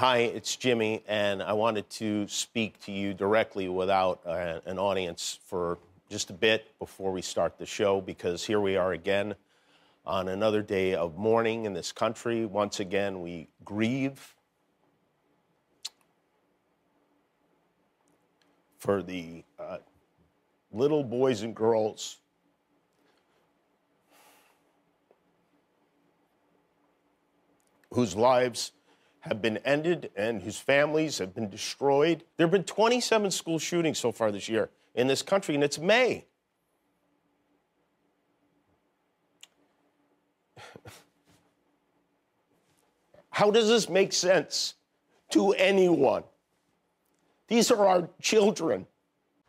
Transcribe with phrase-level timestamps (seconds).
[0.00, 5.38] Hi, it's Jimmy, and I wanted to speak to you directly without uh, an audience
[5.44, 5.76] for
[6.08, 9.34] just a bit before we start the show because here we are again
[10.06, 12.46] on another day of mourning in this country.
[12.46, 14.34] Once again, we grieve
[18.78, 19.76] for the uh,
[20.72, 22.16] little boys and girls
[27.92, 28.72] whose lives
[29.20, 32.24] have been ended and whose families have been destroyed.
[32.36, 35.78] There have been 27 school shootings so far this year in this country, and it's
[35.78, 36.24] May.
[43.30, 44.74] How does this make sense
[45.30, 46.24] to anyone?
[47.48, 48.86] These are our children.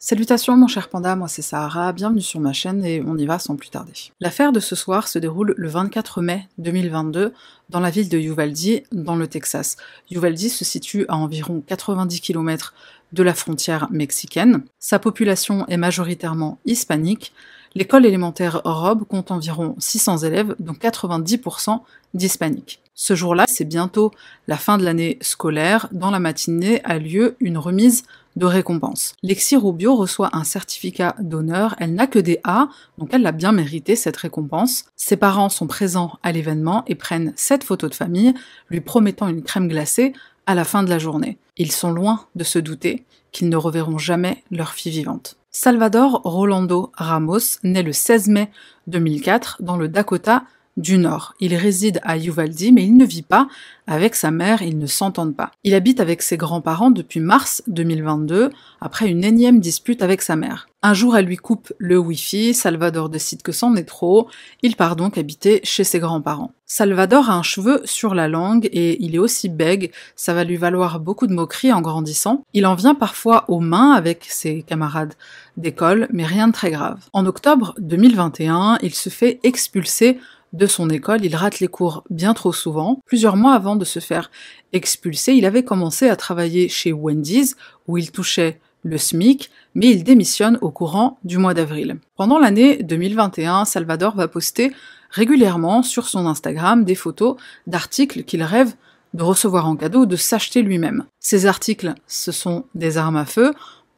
[0.04, 3.38] Salutations mon cher panda, moi c'est Sahara, bienvenue sur ma chaîne et on y va
[3.38, 3.94] sans plus tarder.
[4.20, 7.32] L'affaire de ce soir se déroule le 24 mai 2022
[7.70, 9.78] dans la ville de Uvalde, dans le Texas.
[10.10, 12.74] Uvalde se situe à environ 90 km
[13.14, 14.64] de la frontière mexicaine.
[14.80, 17.32] Sa population est majoritairement hispanique.
[17.74, 21.80] L'école élémentaire Rob compte environ 600 élèves, dont 90%
[22.14, 22.82] d'hispaniques.
[22.94, 24.12] Ce jour-là, c'est bientôt
[24.48, 25.88] la fin de l'année scolaire.
[25.92, 28.04] Dans la matinée a lieu une remise
[28.36, 29.14] de récompense.
[29.24, 33.52] Lexi Rubio reçoit un certificat d'honneur, elle n'a que des A, donc elle l'a bien
[33.52, 34.86] mérité cette récompense.
[34.96, 38.34] Ses parents sont présents à l'événement et prennent cette photo de famille,
[38.70, 40.14] lui promettant une crème glacée
[40.46, 41.38] à la fin de la journée.
[41.58, 45.38] Ils sont loin de se douter qu'ils ne reverront jamais leur fille vivante.
[45.54, 48.50] Salvador Rolando Ramos naît le 16 mai
[48.88, 50.44] 2004 dans le Dakota
[50.78, 51.34] du Nord.
[51.40, 53.48] Il réside à Uvalde, mais il ne vit pas
[53.88, 55.52] avec sa mère, ils ne s'entendent pas.
[55.64, 60.68] Il habite avec ses grands-parents depuis mars 2022, après une énième dispute avec sa mère.
[60.84, 64.30] Un jour, elle lui coupe le Wi-Fi, Salvador décide que c'en est trop,
[64.62, 66.54] il part donc habiter chez ses grands-parents.
[66.66, 70.56] Salvador a un cheveu sur la langue et il est aussi bègue, ça va lui
[70.56, 72.46] valoir beaucoup de moqueries en grandissant.
[72.54, 75.14] Il en vient parfois aux mains avec ses camarades
[75.58, 77.10] d'école, mais rien de très grave.
[77.14, 80.18] En octobre 2021, il se fait expulser
[80.54, 83.00] de son école, il rate les cours bien trop souvent.
[83.06, 84.32] Plusieurs mois avant de se faire
[84.74, 87.56] expulser, il avait commencé à travailler chez Wendy's,
[87.88, 91.98] où il touchait le SMIC, mais il démissionne au courant du mois d'avril.
[92.16, 94.72] Pendant l'année 2021, Salvador va poster
[95.12, 97.36] régulièrement sur son Instagram des photos
[97.68, 98.74] d'articles qu'il rêve
[99.14, 101.06] de recevoir en cadeau ou de s'acheter lui-même.
[101.20, 103.54] Ces articles, ce sont des armes à feu,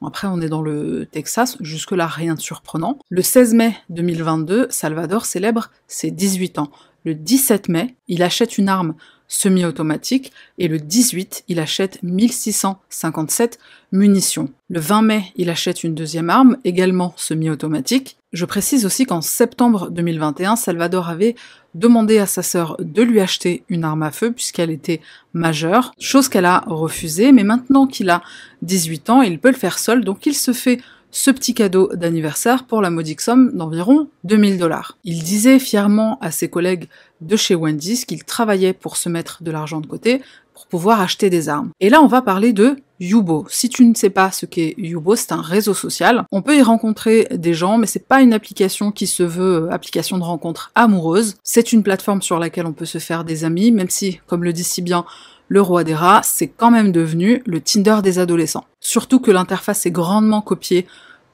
[0.05, 2.99] après, on est dans le Texas, jusque-là rien de surprenant.
[3.09, 6.71] Le 16 mai 2022, Salvador célèbre ses 18 ans.
[7.05, 8.95] Le 17 mai, il achète une arme
[9.27, 13.59] semi-automatique et le 18, il achète 1657
[13.91, 14.49] munitions.
[14.69, 18.17] Le 20 mai, il achète une deuxième arme, également semi-automatique.
[18.33, 21.35] Je précise aussi qu'en septembre 2021, Salvador avait
[21.75, 25.01] demandé à sa sœur de lui acheter une arme à feu puisqu'elle était
[25.33, 28.23] majeure, chose qu'elle a refusée, mais maintenant qu'il a
[28.63, 32.65] 18 ans, il peut le faire seul, donc il se fait ce petit cadeau d'anniversaire
[32.65, 34.97] pour la modique somme d'environ 2000 dollars.
[35.03, 36.89] Il disait fièrement à ses collègues
[37.21, 40.23] de chez Wendy's qu'il travaillait pour se mettre de l'argent de côté
[40.67, 41.71] pouvoir acheter des armes.
[41.79, 43.45] Et là, on va parler de Yubo.
[43.49, 46.23] Si tu ne sais pas ce qu'est Yubo, c'est un réseau social.
[46.31, 49.71] On peut y rencontrer des gens, mais c'est pas une application qui se veut euh,
[49.71, 51.35] application de rencontre amoureuse.
[51.43, 54.53] C'est une plateforme sur laquelle on peut se faire des amis, même si, comme le
[54.53, 55.05] dit si bien
[55.49, 58.65] le roi des rats, c'est quand même devenu le Tinder des adolescents.
[58.79, 60.87] Surtout que l'interface est grandement copiée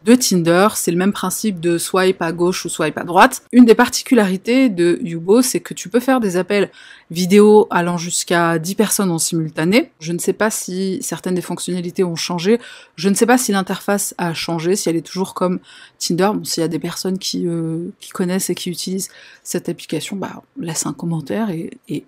[0.05, 3.43] de Tinder, c'est le même principe de swipe à gauche ou swipe à droite.
[3.51, 6.71] Une des particularités de Yubo, c'est que tu peux faire des appels
[7.11, 9.91] vidéo allant jusqu'à 10 personnes en simultané.
[9.99, 12.59] Je ne sais pas si certaines des fonctionnalités ont changé,
[12.95, 15.59] je ne sais pas si l'interface a changé, si elle est toujours comme
[15.97, 16.31] Tinder.
[16.33, 19.09] Bon, s'il y a des personnes qui, euh, connaissent et qui utilisent
[19.43, 22.05] cette application, bah laisse un commentaire et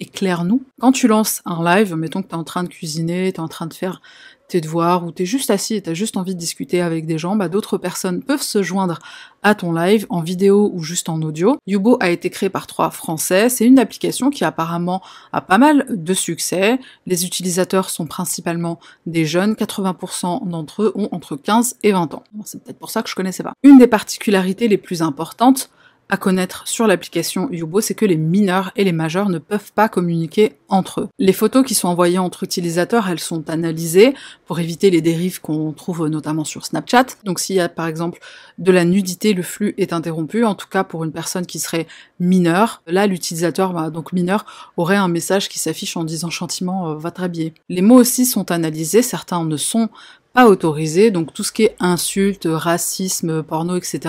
[0.00, 0.62] éclaire-nous.
[0.80, 3.40] Quand tu lances un live, mettons que tu es en train de cuisiner, tu es
[3.40, 4.00] en train de faire
[4.48, 7.16] tes devoirs ou tu juste assis et tu as juste envie de discuter avec des
[7.16, 8.98] gens, bah, d'autres personnes peuvent se joindre
[9.42, 11.56] à ton live en vidéo ou juste en audio.
[11.66, 13.48] Yubo a été créé par trois Français.
[13.48, 15.02] C'est une application qui apparemment
[15.32, 16.78] a pas mal de succès.
[17.06, 19.54] Les utilisateurs sont principalement des jeunes.
[19.54, 22.24] 80% d'entre eux ont entre 15 et 20 ans.
[22.44, 23.54] C'est peut-être pour ça que je connaissais pas.
[23.62, 25.70] Une des particularités les plus importantes
[26.08, 29.88] à connaître sur l'application Yubo, c'est que les mineurs et les majeurs ne peuvent pas
[29.88, 31.08] communiquer entre eux.
[31.18, 34.14] Les photos qui sont envoyées entre utilisateurs, elles sont analysées
[34.46, 37.06] pour éviter les dérives qu'on trouve notamment sur Snapchat.
[37.24, 38.20] Donc s'il y a par exemple
[38.58, 41.86] de la nudité, le flux est interrompu, en tout cas pour une personne qui serait
[42.20, 42.82] mineure.
[42.86, 47.10] Là, l'utilisateur, bah, donc mineur, aurait un message qui s'affiche en disant chantiment euh, va
[47.10, 47.24] te.
[47.68, 49.88] Les mots aussi sont analysés, certains ne sont
[50.34, 54.00] pas autorisé, donc tout ce qui est insultes, racisme, porno, etc.,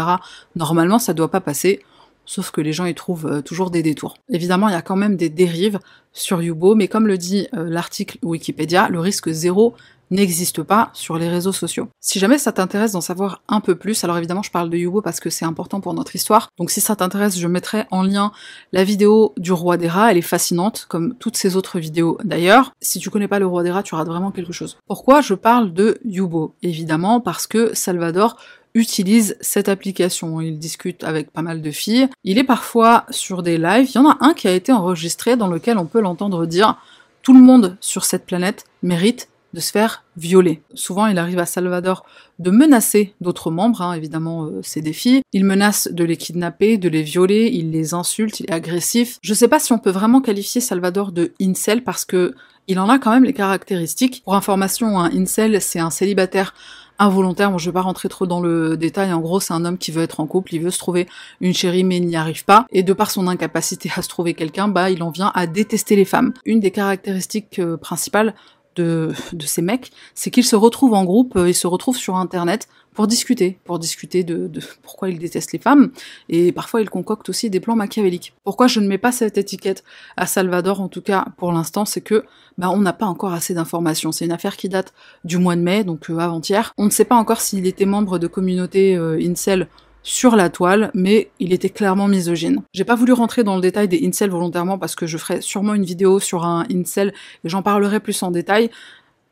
[0.55, 1.81] normalement ça doit pas passer.
[2.27, 4.17] sauf que les gens y trouvent euh, toujours des détours.
[4.29, 5.77] Évidemment, il y a quand même des dérives
[6.11, 9.75] sur Yubo, mais comme le dit euh, l'article Wikipédia, le risque zéro
[10.11, 11.87] n'existe pas sur les réseaux sociaux.
[11.99, 15.01] Si jamais ça t'intéresse d'en savoir un peu plus, alors évidemment je parle de Yubo
[15.01, 18.31] parce que c'est important pour notre histoire, donc si ça t'intéresse je mettrai en lien
[18.71, 22.71] la vidéo du roi des rats, elle est fascinante comme toutes ces autres vidéos d'ailleurs.
[22.81, 24.77] Si tu connais pas le roi des rats, tu rates vraiment quelque chose.
[24.87, 26.55] Pourquoi je parle de Yubo?
[26.61, 28.37] Évidemment parce que Salvador
[28.75, 30.41] utilise cette application.
[30.41, 32.09] Il discute avec pas mal de filles.
[32.23, 33.89] Il est parfois sur des lives.
[33.89, 36.77] Il y en a un qui a été enregistré dans lequel on peut l'entendre dire
[37.23, 40.61] tout le monde sur cette planète mérite de se faire violer.
[40.75, 42.05] Souvent, il arrive à Salvador
[42.37, 45.21] de menacer d'autres membres, hein, évidemment, euh, des filles.
[45.33, 49.17] Il menace de les kidnapper, de les violer, il les insulte, il est agressif.
[49.21, 52.35] Je sais pas si on peut vraiment qualifier Salvador de incel parce que
[52.67, 54.23] il en a quand même les caractéristiques.
[54.23, 56.53] Pour information, un incel, c'est un célibataire
[56.99, 57.51] involontaire.
[57.51, 59.11] Bon, je vais pas rentrer trop dans le détail.
[59.13, 61.07] En gros, c'est un homme qui veut être en couple, il veut se trouver
[61.41, 62.65] une chérie, mais il n'y arrive pas.
[62.71, 65.95] Et de par son incapacité à se trouver quelqu'un, bah, il en vient à détester
[65.95, 66.33] les femmes.
[66.45, 68.33] Une des caractéristiques euh, principales
[68.75, 72.15] de, de, ces mecs, c'est qu'ils se retrouvent en groupe, euh, ils se retrouvent sur
[72.15, 75.91] Internet pour discuter, pour discuter de, de, pourquoi ils détestent les femmes,
[76.29, 78.33] et parfois ils concoctent aussi des plans machiavéliques.
[78.43, 79.83] Pourquoi je ne mets pas cette étiquette
[80.15, 82.23] à Salvador, en tout cas pour l'instant, c'est que
[82.57, 84.11] bah, on n'a pas encore assez d'informations.
[84.11, 84.93] C'est une affaire qui date
[85.25, 86.73] du mois de mai, donc euh, avant-hier.
[86.77, 89.67] On ne sait pas encore s'il était membre de communauté euh, incel
[90.05, 92.61] sur la toile, mais il était clairement misogyne.
[92.73, 95.73] J'ai pas voulu rentrer dans le détail des incels volontairement parce que je ferai sûrement
[95.73, 97.11] une vidéo sur un incel
[97.43, 98.69] et j'en parlerai plus en détail.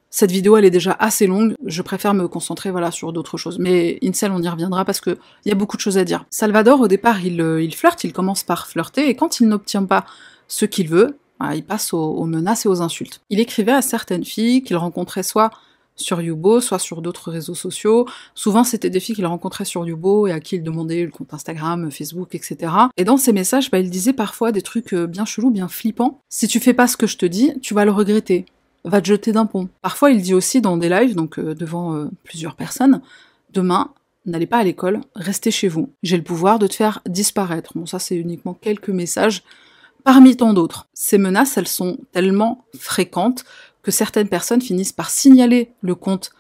[0.10, 3.58] Cette vidéo, elle est déjà assez longue, je préfère me concentrer voilà, sur d'autres choses.
[3.58, 6.26] Mais Incel, on y reviendra parce qu'il y a beaucoup de choses à dire.
[6.30, 9.86] Salvador, au départ, il, euh, il flirte, il commence par flirter, et quand il n'obtient
[9.86, 10.06] pas
[10.48, 13.22] ce qu'il veut, bah, il passe aux, menaces et aux insultes.
[13.32, 15.50] Il écrivait à certaines filles qu'il rencontrait soit
[15.96, 18.08] sur Yubo, soit sur d'autres réseaux sociaux.
[18.36, 21.34] Souvent, c'était des filles qu'il rencontrait sur Yubo et à qui il demandait le compte
[21.34, 22.72] Instagram, Facebook, etc.
[22.98, 26.22] Et dans ces messages, bah, il disait parfois des trucs euh, bien chelous, bien flippants.
[26.30, 28.46] Si tu fais pas ce que je te dis, tu vas le regretter.
[28.86, 29.70] Va te jeter d'un pont.
[29.82, 33.02] Parfois, il dit aussi dans des lives, donc euh, devant euh, plusieurs personnes,
[33.54, 33.92] demain,
[34.26, 35.90] n'allez pas à l'école, restez chez vous.
[36.04, 37.72] J'ai le pouvoir de te faire disparaître.
[37.76, 39.44] Bon, ça, c'est uniquement quelques messages
[40.04, 40.88] parmi tant d'autres.
[40.94, 43.46] Ces menaces, elles sont tellement fréquentes
[43.84, 46.32] que certaines personnes finissent par signaler le compte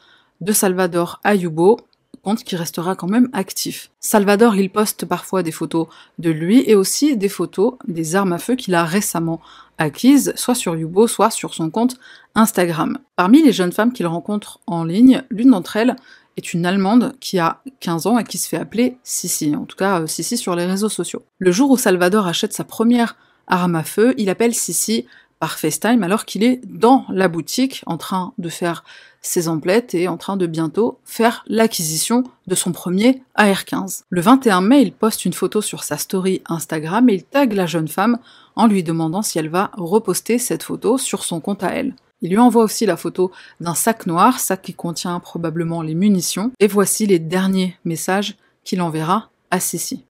[0.41, 1.79] de Salvador à Yubo,
[2.23, 3.91] compte qui restera quand même actif.
[3.99, 5.87] Salvador, il poste parfois des photos
[6.19, 9.41] de lui et aussi des photos des armes à feu qu'il a récemment
[9.77, 11.97] acquises, soit sur Yubo, soit sur son compte
[12.33, 12.97] Instagram.
[13.15, 15.95] Parmi les jeunes femmes qu'il rencontre en ligne, l'une d'entre elles
[16.37, 19.75] est une Allemande qui a 15 ans et qui se fait appeler Sissi, en tout
[19.75, 21.23] cas euh, Sissi sur les réseaux sociaux.
[21.37, 23.17] Le jour où Salvador achète sa première
[23.47, 25.05] arme à feu, il appelle Sissi
[25.43, 28.85] par FaceTime alors qu'il est dans la boutique en train de faire
[29.19, 34.03] ses emplettes et en train de bientôt faire l'acquisition de son premier AR-15.
[34.09, 37.65] Le 21 mai, il poste une photo sur sa story Instagram et il tag la
[37.65, 38.19] jeune femme
[38.55, 41.93] en lui demandant si elle va reposter cette photo sur son compte à elle.
[42.21, 43.29] Il lui envoie aussi la photo
[43.59, 48.81] d'un sac noir, sac qui contient probablement les munitions, et voici les derniers messages qu'il
[48.81, 50.05] enverra à Sissi.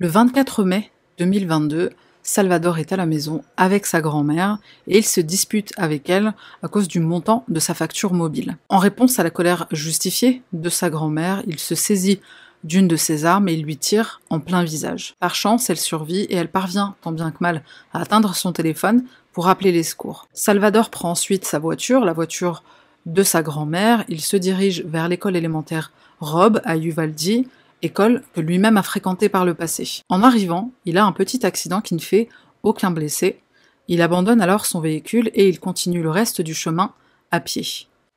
[0.00, 1.90] Le 24 mai 2022,
[2.22, 6.68] Salvador est à la maison avec sa grand-mère et il se dispute avec elle à
[6.68, 8.58] cause du montant de sa facture mobile.
[8.68, 12.20] En réponse à la colère justifiée de sa grand-mère, il se saisit
[12.62, 15.16] d'une de ses armes et il lui tire en plein visage.
[15.18, 19.02] Par chance, elle survit et elle parvient, tant bien que mal, à atteindre son téléphone
[19.32, 20.28] pour appeler les secours.
[20.32, 22.62] Salvador prend ensuite sa voiture, la voiture
[23.06, 25.90] de sa grand-mère, il se dirige vers l'école élémentaire
[26.20, 27.46] Rob à Uvalde
[27.82, 30.02] école que lui-même a fréquentée par le passé.
[30.08, 32.28] En arrivant, il a un petit accident qui ne fait
[32.62, 33.40] aucun blessé.
[33.88, 36.92] Il abandonne alors son véhicule et il continue le reste du chemin
[37.30, 37.66] à pied.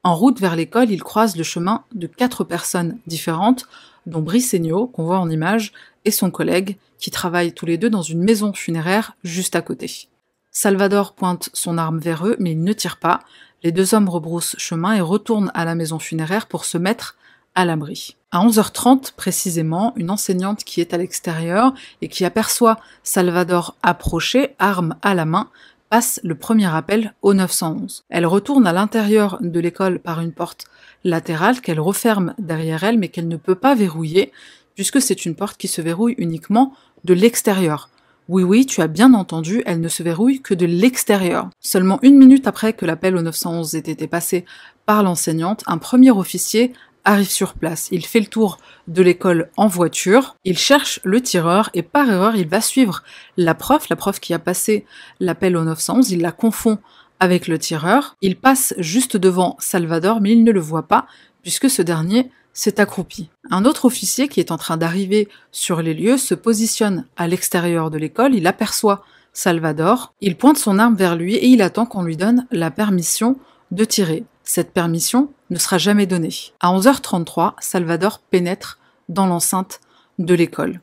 [0.03, 3.67] En route vers l'école, il croise le chemin de quatre personnes différentes,
[4.07, 5.73] dont Brissegno, qu'on voit en image,
[6.05, 10.07] et son collègue, qui travaillent tous les deux dans une maison funéraire juste à côté.
[10.49, 13.19] Salvador pointe son arme vers eux, mais il ne tire pas.
[13.63, 17.15] Les deux hommes rebroussent chemin et retournent à la maison funéraire pour se mettre
[17.55, 18.15] à l'abri.
[18.31, 24.95] À 11h30 précisément, une enseignante qui est à l'extérieur et qui aperçoit Salvador approcher, arme
[25.01, 25.49] à la main,
[25.89, 28.05] passe le premier appel au 911.
[28.09, 30.65] Elle retourne à l'intérieur de l'école par une porte
[31.03, 34.31] latérale qu'elle referme derrière elle mais qu'elle ne peut pas verrouiller
[34.75, 37.89] puisque c'est une porte qui se verrouille uniquement de l'extérieur.
[38.29, 41.49] Oui, oui, tu as bien entendu, elle ne se verrouille que de l'extérieur.
[41.59, 44.45] Seulement une minute après que l'appel au 911 ait été passé
[44.85, 46.71] par l'enseignante, un premier officier
[47.05, 47.87] arrive sur place.
[47.91, 52.35] Il fait le tour de l'école en voiture, il cherche le tireur et par erreur,
[52.35, 53.03] il va suivre
[53.37, 54.85] la prof, la prof qui a passé
[55.19, 56.79] l'appel au 911, il la confond
[57.19, 58.15] avec le tireur.
[58.21, 61.07] Il passe juste devant Salvador, mais il ne le voit pas
[61.43, 63.29] puisque ce dernier s'est accroupi.
[63.49, 67.89] Un autre officier qui est en train d'arriver sur les lieux se positionne à l'extérieur
[67.89, 69.03] de l'école, il aperçoit
[69.33, 73.37] Salvador, il pointe son arme vers lui et il attend qu'on lui donne la permission
[73.71, 74.25] de tirer.
[74.43, 76.33] Cette permission ne sera jamais donnée.
[76.59, 78.79] À 11h33, Salvador pénètre
[79.09, 79.79] dans l'enceinte
[80.19, 80.81] de l'école.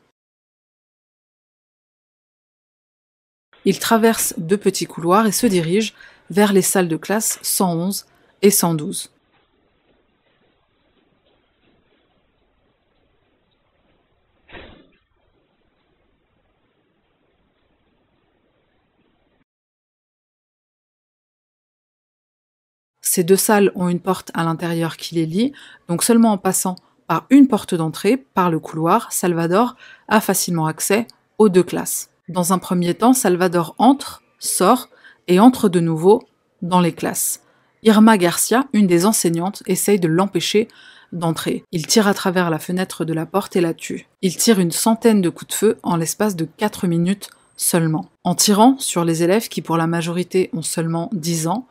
[3.65, 5.95] Il traverse deux petits couloirs et se dirige
[6.31, 8.07] vers les salles de classe 111
[8.43, 9.11] et 112.
[23.11, 25.55] Ces deux salles ont une porte à l'intérieur qui les lie,
[25.89, 29.77] donc seulement en passant par une porte d'entrée, par le couloir, Salvador
[30.09, 31.07] a facilement accès
[31.39, 32.11] aux deux classes.
[32.29, 34.91] Dans un premier temps, Salvador entre, sort
[35.27, 36.23] et entre de nouveau
[36.61, 37.41] dans les classes.
[37.83, 40.69] Irma Garcia, une des enseignantes, essaye de l'empêcher
[41.11, 41.65] d'entrer.
[41.73, 44.07] Il tire à travers la fenêtre de la porte et la tue.
[44.21, 48.11] Il tire une centaine de coups de feu en l'espace de 4 minutes seulement.
[48.23, 51.67] En tirant sur les élèves qui pour la majorité ont seulement 10 ans,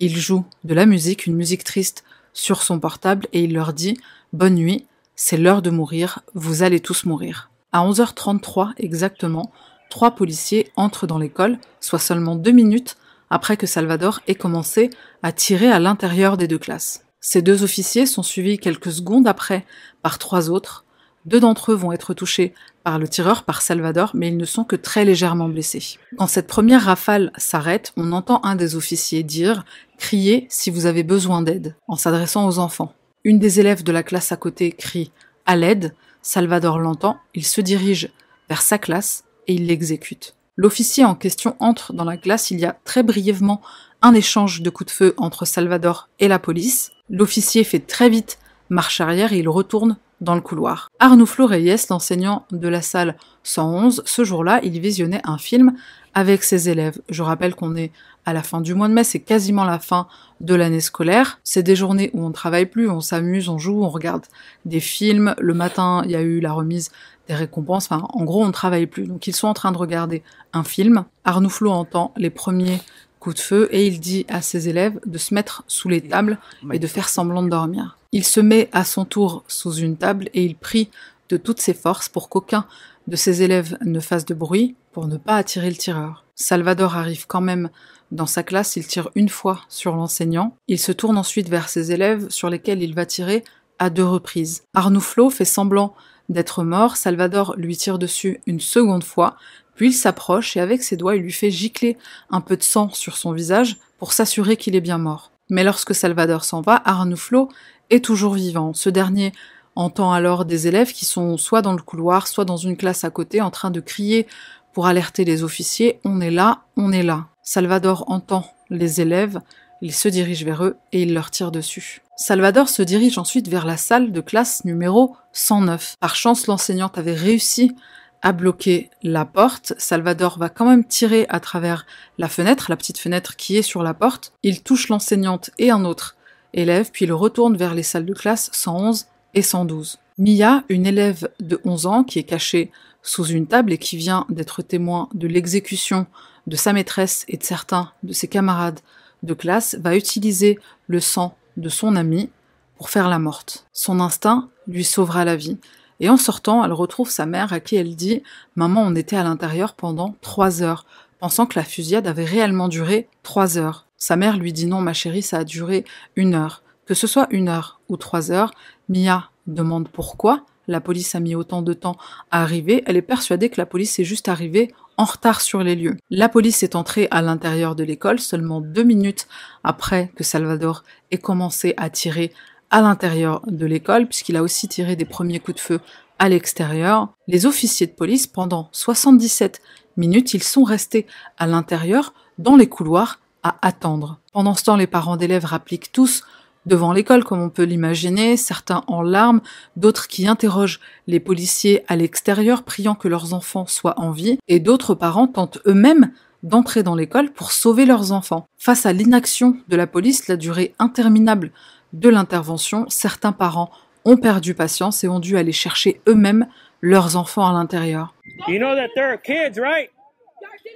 [0.00, 3.98] il joue de la musique, une musique triste, sur son portable et il leur dit
[4.32, 4.86] Bonne nuit,
[5.16, 7.50] c'est l'heure de mourir, vous allez tous mourir.
[7.72, 9.50] À 11h33 exactement,
[9.90, 12.96] trois policiers entrent dans l'école, soit seulement deux minutes
[13.30, 14.90] après que Salvador ait commencé
[15.22, 17.04] à tirer à l'intérieur des deux classes.
[17.20, 19.66] Ces deux officiers sont suivis quelques secondes après
[20.02, 20.84] par trois autres.
[21.24, 24.64] Deux d'entre eux vont être touchés par le tireur, par Salvador, mais ils ne sont
[24.64, 25.98] que très légèrement blessés.
[26.16, 29.64] Quand cette première rafale s'arrête, on entend un des officiers dire
[29.98, 32.94] Criez si vous avez besoin d'aide, en s'adressant aux enfants.
[33.24, 35.12] Une des élèves de la classe à côté crie
[35.44, 35.94] À l'aide.
[36.22, 38.10] Salvador l'entend, il se dirige
[38.48, 40.34] vers sa classe et il l'exécute.
[40.56, 43.60] L'officier en question entre dans la classe, il y a très brièvement
[44.02, 46.90] un échange de coups de feu entre Salvador et la police.
[47.10, 48.38] L'officier fait très vite
[48.70, 50.88] marche arrière et il retourne dans le couloir.
[50.98, 55.74] Arnouflo Reyes, l'enseignant de la salle 111, ce jour-là, il visionnait un film
[56.14, 57.00] avec ses élèves.
[57.08, 57.92] Je rappelle qu'on est
[58.26, 60.06] à la fin du mois de mai, c'est quasiment la fin
[60.40, 61.40] de l'année scolaire.
[61.44, 64.24] C'est des journées où on ne travaille plus, on s'amuse, on joue, on regarde
[64.64, 65.34] des films.
[65.38, 66.90] Le matin, il y a eu la remise
[67.28, 67.86] des récompenses.
[67.90, 69.06] Enfin, en gros, on ne travaille plus.
[69.06, 70.22] Donc, ils sont en train de regarder
[70.52, 71.04] un film.
[71.24, 72.80] Arnouflo entend les premiers
[73.20, 76.38] coups de feu et il dit à ses élèves de se mettre sous les tables
[76.72, 77.97] et de faire semblant de dormir.
[78.12, 80.90] Il se met à son tour sous une table et il prie
[81.28, 82.66] de toutes ses forces pour qu'aucun
[83.06, 86.24] de ses élèves ne fasse de bruit pour ne pas attirer le tireur.
[86.34, 87.68] Salvador arrive quand même
[88.10, 91.92] dans sa classe, il tire une fois sur l'enseignant, il se tourne ensuite vers ses
[91.92, 93.44] élèves sur lesquels il va tirer
[93.78, 94.62] à deux reprises.
[94.72, 95.94] Arnouflo fait semblant
[96.30, 99.36] d'être mort, Salvador lui tire dessus une seconde fois,
[99.74, 101.98] puis il s'approche et avec ses doigts il lui fait gicler
[102.30, 105.30] un peu de sang sur son visage pour s'assurer qu'il est bien mort.
[105.50, 107.48] Mais lorsque Salvador s'en va, Arnouflo
[107.90, 108.72] est toujours vivant.
[108.74, 109.32] Ce dernier
[109.76, 113.10] entend alors des élèves qui sont soit dans le couloir, soit dans une classe à
[113.10, 114.26] côté en train de crier
[114.72, 117.26] pour alerter les officiers On est là, on est là.
[117.42, 119.40] Salvador entend les élèves,
[119.80, 122.02] il se dirige vers eux et il leur tire dessus.
[122.16, 125.94] Salvador se dirige ensuite vers la salle de classe numéro 109.
[126.00, 127.74] Par chance, l'enseignante avait réussi
[128.20, 129.74] à bloquer la porte.
[129.78, 131.86] Salvador va quand même tirer à travers
[132.18, 134.32] la fenêtre, la petite fenêtre qui est sur la porte.
[134.42, 136.16] Il touche l'enseignante et un autre
[136.52, 139.98] puis il retourne vers les salles de classe 111 et 112.
[140.18, 142.70] Mia, une élève de 11 ans qui est cachée
[143.02, 146.06] sous une table et qui vient d'être témoin de l'exécution
[146.46, 148.80] de sa maîtresse et de certains de ses camarades
[149.22, 152.30] de classe, va utiliser le sang de son ami
[152.76, 153.66] pour faire la morte.
[153.72, 155.58] Son instinct lui sauvera la vie.
[156.00, 158.22] Et en sortant, elle retrouve sa mère à qui elle dit
[158.54, 160.86] Maman, on était à l'intérieur pendant trois heures,
[161.18, 163.87] pensant que la fusillade avait réellement duré trois heures.
[163.98, 165.84] Sa mère lui dit non, ma chérie, ça a duré
[166.16, 166.62] une heure.
[166.86, 168.52] Que ce soit une heure ou trois heures,
[168.88, 171.96] Mia demande pourquoi la police a mis autant de temps
[172.30, 172.84] à arriver.
[172.86, 175.96] Elle est persuadée que la police est juste arrivée en retard sur les lieux.
[176.10, 179.26] La police est entrée à l'intérieur de l'école seulement deux minutes
[179.64, 182.32] après que Salvador ait commencé à tirer
[182.70, 185.80] à l'intérieur de l'école, puisqu'il a aussi tiré des premiers coups de feu
[186.18, 187.08] à l'extérieur.
[187.26, 189.62] Les officiers de police, pendant 77
[189.96, 191.06] minutes, ils sont restés
[191.38, 194.18] à l'intérieur, dans les couloirs, à attendre.
[194.32, 196.24] Pendant ce temps, les parents d'élèves rappliquent tous
[196.66, 199.40] devant l'école, comme on peut l'imaginer, certains en larmes,
[199.76, 204.60] d'autres qui interrogent les policiers à l'extérieur, priant que leurs enfants soient en vie, et
[204.60, 208.46] d'autres parents tentent eux-mêmes d'entrer dans l'école pour sauver leurs enfants.
[208.58, 211.50] Face à l'inaction de la police, la durée interminable
[211.92, 213.70] de l'intervention, certains parents
[214.04, 216.46] ont perdu patience et ont dû aller chercher eux-mêmes
[216.80, 218.14] leurs enfants à l'intérieur.
[218.46, 219.90] You know that they're kids, right?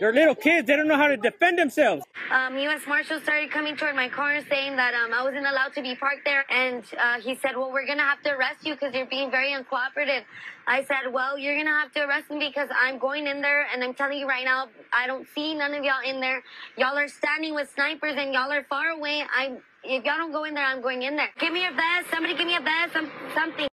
[0.00, 0.66] They're little kids.
[0.66, 2.04] They don't know how to defend themselves.
[2.30, 2.82] Um, U.S.
[2.86, 6.24] Marshal started coming toward my car saying that um, I wasn't allowed to be parked
[6.24, 6.44] there.
[6.50, 9.30] And uh, he said, well, we're going to have to arrest you because you're being
[9.30, 10.22] very uncooperative.
[10.66, 13.66] I said, well, you're going to have to arrest me because I'm going in there.
[13.72, 16.42] And I'm telling you right now, I don't see none of y'all in there.
[16.76, 19.24] Y'all are standing with snipers and y'all are far away.
[19.36, 21.30] I'm, if y'all don't go in there, I'm going in there.
[21.38, 22.10] Give me your vest.
[22.10, 22.92] Somebody give me a vest.
[22.92, 23.71] Some, something.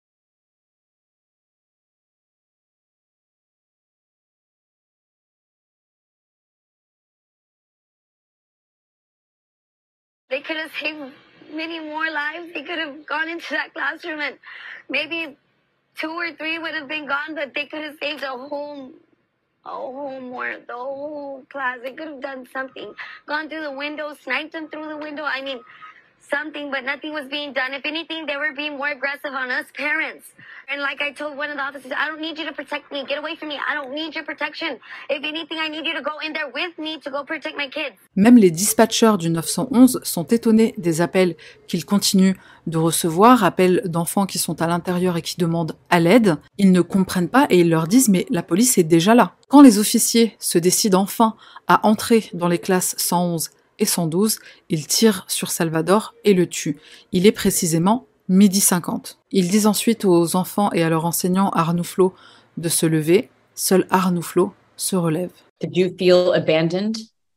[10.44, 11.12] Could have saved
[11.52, 12.52] many more lives.
[12.52, 14.38] They could have gone into that classroom and
[14.88, 15.36] maybe
[15.96, 18.92] two or three would have been gone, but they could have saved a whole,
[19.64, 21.78] a whole more, the whole class.
[21.82, 22.94] They could have done something.
[23.26, 25.24] Gone through the window, sniped them through the window.
[25.24, 25.60] I mean,
[26.30, 27.72] something, but nothing was being done.
[27.74, 30.26] If anything, they were being more aggressive on us parents.
[30.70, 33.04] And like I told one of the officers, I don't need you to protect me.
[33.06, 33.58] Get away from me.
[33.70, 34.78] I don't need your protection.
[35.10, 37.68] If anything, I need you to go in there with me to go protect my
[37.68, 37.96] kids.
[38.16, 41.36] Même les dispatchers du 911 sont étonnés des appels
[41.68, 42.34] qu'ils continuent
[42.66, 46.36] de recevoir, appels d'enfants qui sont à l'intérieur et qui demandent à l'aide.
[46.56, 49.34] Ils ne comprennent pas et ils leur disent mais la police est déjà là.
[49.48, 54.38] Quand les officiers se décident enfin à entrer dans les classes 111 et 112,
[54.68, 56.78] ils tirent sur Salvador et le tuent.
[57.12, 59.18] Il est précisément midi 50.
[59.32, 62.14] Ils disent ensuite aux enfants et à leur enseignant Arnouflo
[62.56, 63.30] de se lever.
[63.54, 65.30] Seul Arnouflo se relève.
[65.60, 66.96] Did you feel abandoned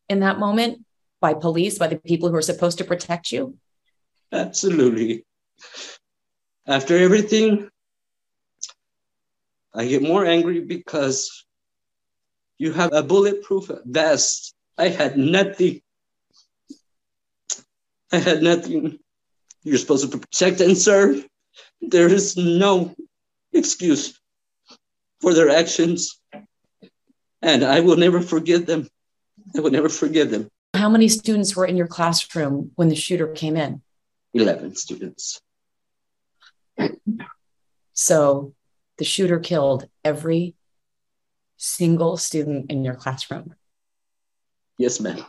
[0.09, 0.79] in that moment
[1.21, 3.55] by police, by the people who are supposed to protect you?
[4.31, 5.25] Absolutely.
[6.65, 7.69] After everything,
[9.73, 11.45] I get more angry because
[12.57, 14.53] you have a bulletproof vest.
[14.77, 15.81] I had nothing.
[18.11, 18.99] I had nothing.
[19.63, 21.25] You're supposed to protect and serve.
[21.81, 22.95] There is no
[23.53, 24.19] excuse
[25.21, 26.19] for their actions.
[27.41, 28.87] And I will never forgive them.
[29.55, 30.49] I will never forgive them.
[30.73, 33.81] How many students were in your classroom when the shooter came in?
[34.33, 35.41] 11 students.
[37.93, 38.53] So
[38.97, 40.55] the shooter killed every
[41.57, 43.55] single student in your classroom.
[44.77, 45.25] Yes, ma'am.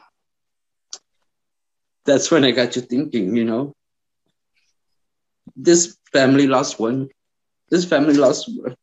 [2.09, 3.75] That's when I got to thinking, you know,
[5.55, 7.11] this family lost one.
[7.69, 8.75] This family lost one.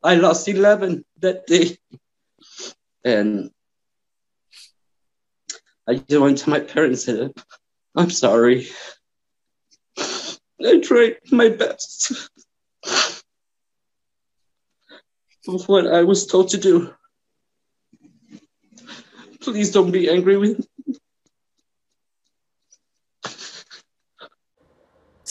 [0.00, 1.76] I lost 11 that day.
[3.04, 3.50] And
[5.88, 7.44] I just went to my parents and said,
[7.96, 8.68] I'm sorry.
[9.98, 12.30] I tried my best
[15.48, 16.94] of what I was told to do.
[19.40, 20.66] Please don't be angry with me.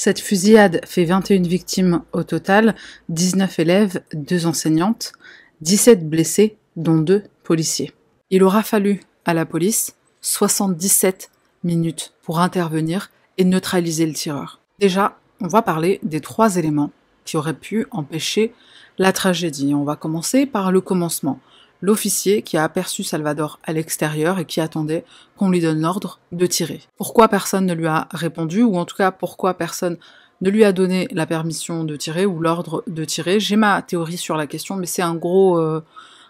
[0.04, 2.76] Cette fusillade fait 21 victimes au total,
[3.08, 5.13] 19 élèves, 2 enseignantes,
[5.62, 7.94] 17 blessés, dont 2 policiers.
[8.30, 11.32] Il aura fallu à la police 77
[11.63, 14.60] minutes pour intervenir et neutraliser le tireur.
[14.78, 16.92] Déjà, on va parler des trois éléments
[17.24, 18.54] qui auraient pu empêcher
[18.98, 19.74] la tragédie.
[19.74, 21.39] On va commencer par le commencement.
[21.84, 25.04] L'officier qui a aperçu Salvador à l'extérieur et qui attendait
[25.36, 26.80] qu'on lui donne l'ordre de tirer.
[26.96, 29.98] Pourquoi personne ne lui a répondu, ou en tout cas pourquoi personne
[30.39, 33.41] ne lui a donné la permission de tirer ou l'ordre de tirer?
[33.41, 35.84] J'ai ma théorie sur la question, mais c'est un gros, euh,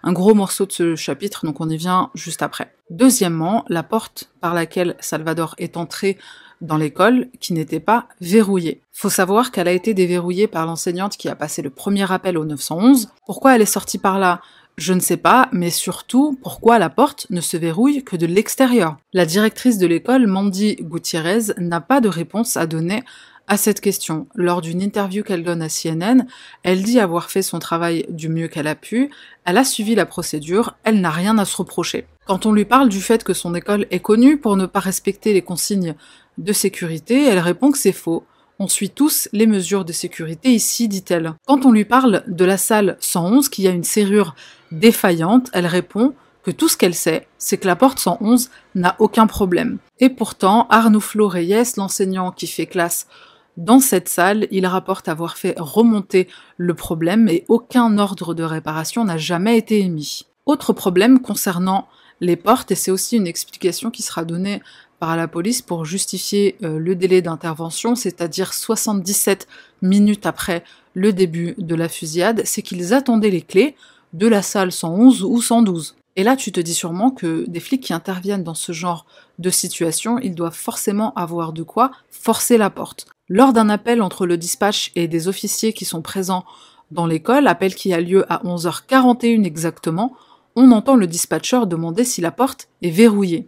[0.04, 2.74] morceau de ce chapitre, donc on y vient juste après.
[2.90, 6.18] Deuxièmement, la porte par laquelle Salvador est entré
[6.62, 8.82] dans l'école qui n'était pas verrouillée.
[8.92, 12.46] Faut savoir qu'elle a été déverrouillée par l'enseignante qui a passé le premier appel au
[12.46, 13.10] 911.
[13.28, 14.42] Pourquoi elle est sortie par là?
[14.78, 18.98] Je ne sais pas, mais surtout pourquoi la porte ne se verrouille que de l'extérieur?
[19.14, 23.04] La directrice de l'école, Mandy Gutiérrez, n'a pas de réponse à donner
[23.48, 24.28] à cette question.
[24.36, 26.26] Lors d'une interview qu'elle donne à CNN,
[26.64, 29.10] elle dit avoir fait son travail du mieux qu'elle a pu,
[29.46, 32.08] elle a suivi la procédure, elle n'a rien à se reprocher.
[32.26, 35.34] Quand on lui parle du fait que son école est connue pour ne pas respecter
[35.34, 35.96] les consignes
[36.38, 38.24] de sécurité, elle répond que c'est faux.
[38.60, 41.34] On suit tous les mesures de sécurité ici, dit-elle.
[41.46, 44.36] Quand on lui parle de la salle 111 qui a une serrure
[44.80, 49.28] défaillante, elle répond que tout ce qu'elle sait, c'est que la porte 111 n'a aucun
[49.28, 49.78] problème.
[50.00, 53.08] Et pourtant, Arnouflo Reyes, l'enseignant qui fait classe
[53.56, 59.06] dans cette salle, il rapporte avoir fait remonter le problème et aucun ordre de réparation
[59.06, 60.26] n'a jamais été émis.
[60.46, 61.88] Autre problème concernant
[62.20, 64.62] les portes, et c'est aussi une explication qui sera donnée
[65.00, 69.48] par la police pour justifier euh, le délai d'intervention, c'est-à-dire 77
[69.82, 73.76] minutes après le début de la fusillade, c'est qu'ils attendaient les clés
[74.14, 75.96] de la salle 111 ou 112.
[76.16, 79.06] Et là, tu te dis sûrement que des flics qui interviennent dans ce genre
[79.40, 83.08] de situation, ils doivent forcément avoir de quoi forcer la porte.
[83.30, 86.46] Lors d'un appel entre le dispatch et des officiers qui sont présents
[86.92, 90.14] dans l'école, appel qui a lieu à 11h41 exactement,
[90.56, 93.48] on entend le dispatcher demander si la porte est verrouillée.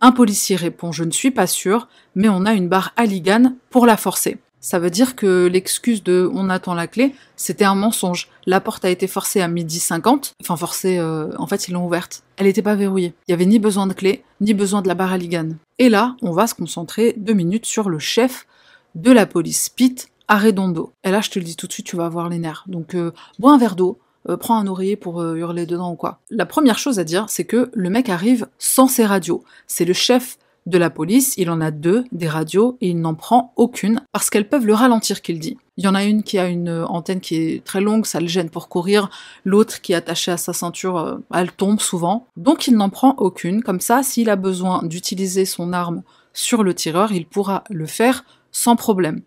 [0.00, 1.86] Un policier répond Je ne suis pas sûr,
[2.16, 4.38] mais on a une barre Aligan pour la forcer.
[4.62, 8.28] Ça veut dire que l'excuse de on attend la clé, c'était un mensonge.
[8.46, 11.84] La porte a été forcée à midi 50, enfin forcée, euh, en fait ils l'ont
[11.84, 12.22] ouverte.
[12.36, 13.12] Elle n'était pas verrouillée.
[13.26, 15.48] Il n'y avait ni besoin de clé, ni besoin de la barre Aligan.
[15.80, 18.46] Et là, on va se concentrer deux minutes sur le chef
[18.94, 20.92] de la police, Pete Arredondo.
[21.02, 22.62] Et là, je te le dis tout de suite, tu vas avoir les nerfs.
[22.68, 23.98] Donc, euh, bois un verre d'eau,
[24.28, 26.20] euh, prends un oreiller pour hurler dedans ou quoi.
[26.30, 29.42] La première chose à dire, c'est que le mec arrive sans ses radios.
[29.66, 33.14] C'est le chef de la police, il en a deux, des radios, et il n'en
[33.14, 35.58] prend aucune, parce qu'elles peuvent le ralentir, qu'il dit.
[35.76, 38.28] Il y en a une qui a une antenne qui est très longue, ça le
[38.28, 39.10] gêne pour courir,
[39.44, 43.62] l'autre qui est attachée à sa ceinture, elle tombe souvent, donc il n'en prend aucune,
[43.62, 48.24] comme ça, s'il a besoin d'utiliser son arme sur le tireur, il pourra le faire
[48.52, 49.22] sans problème.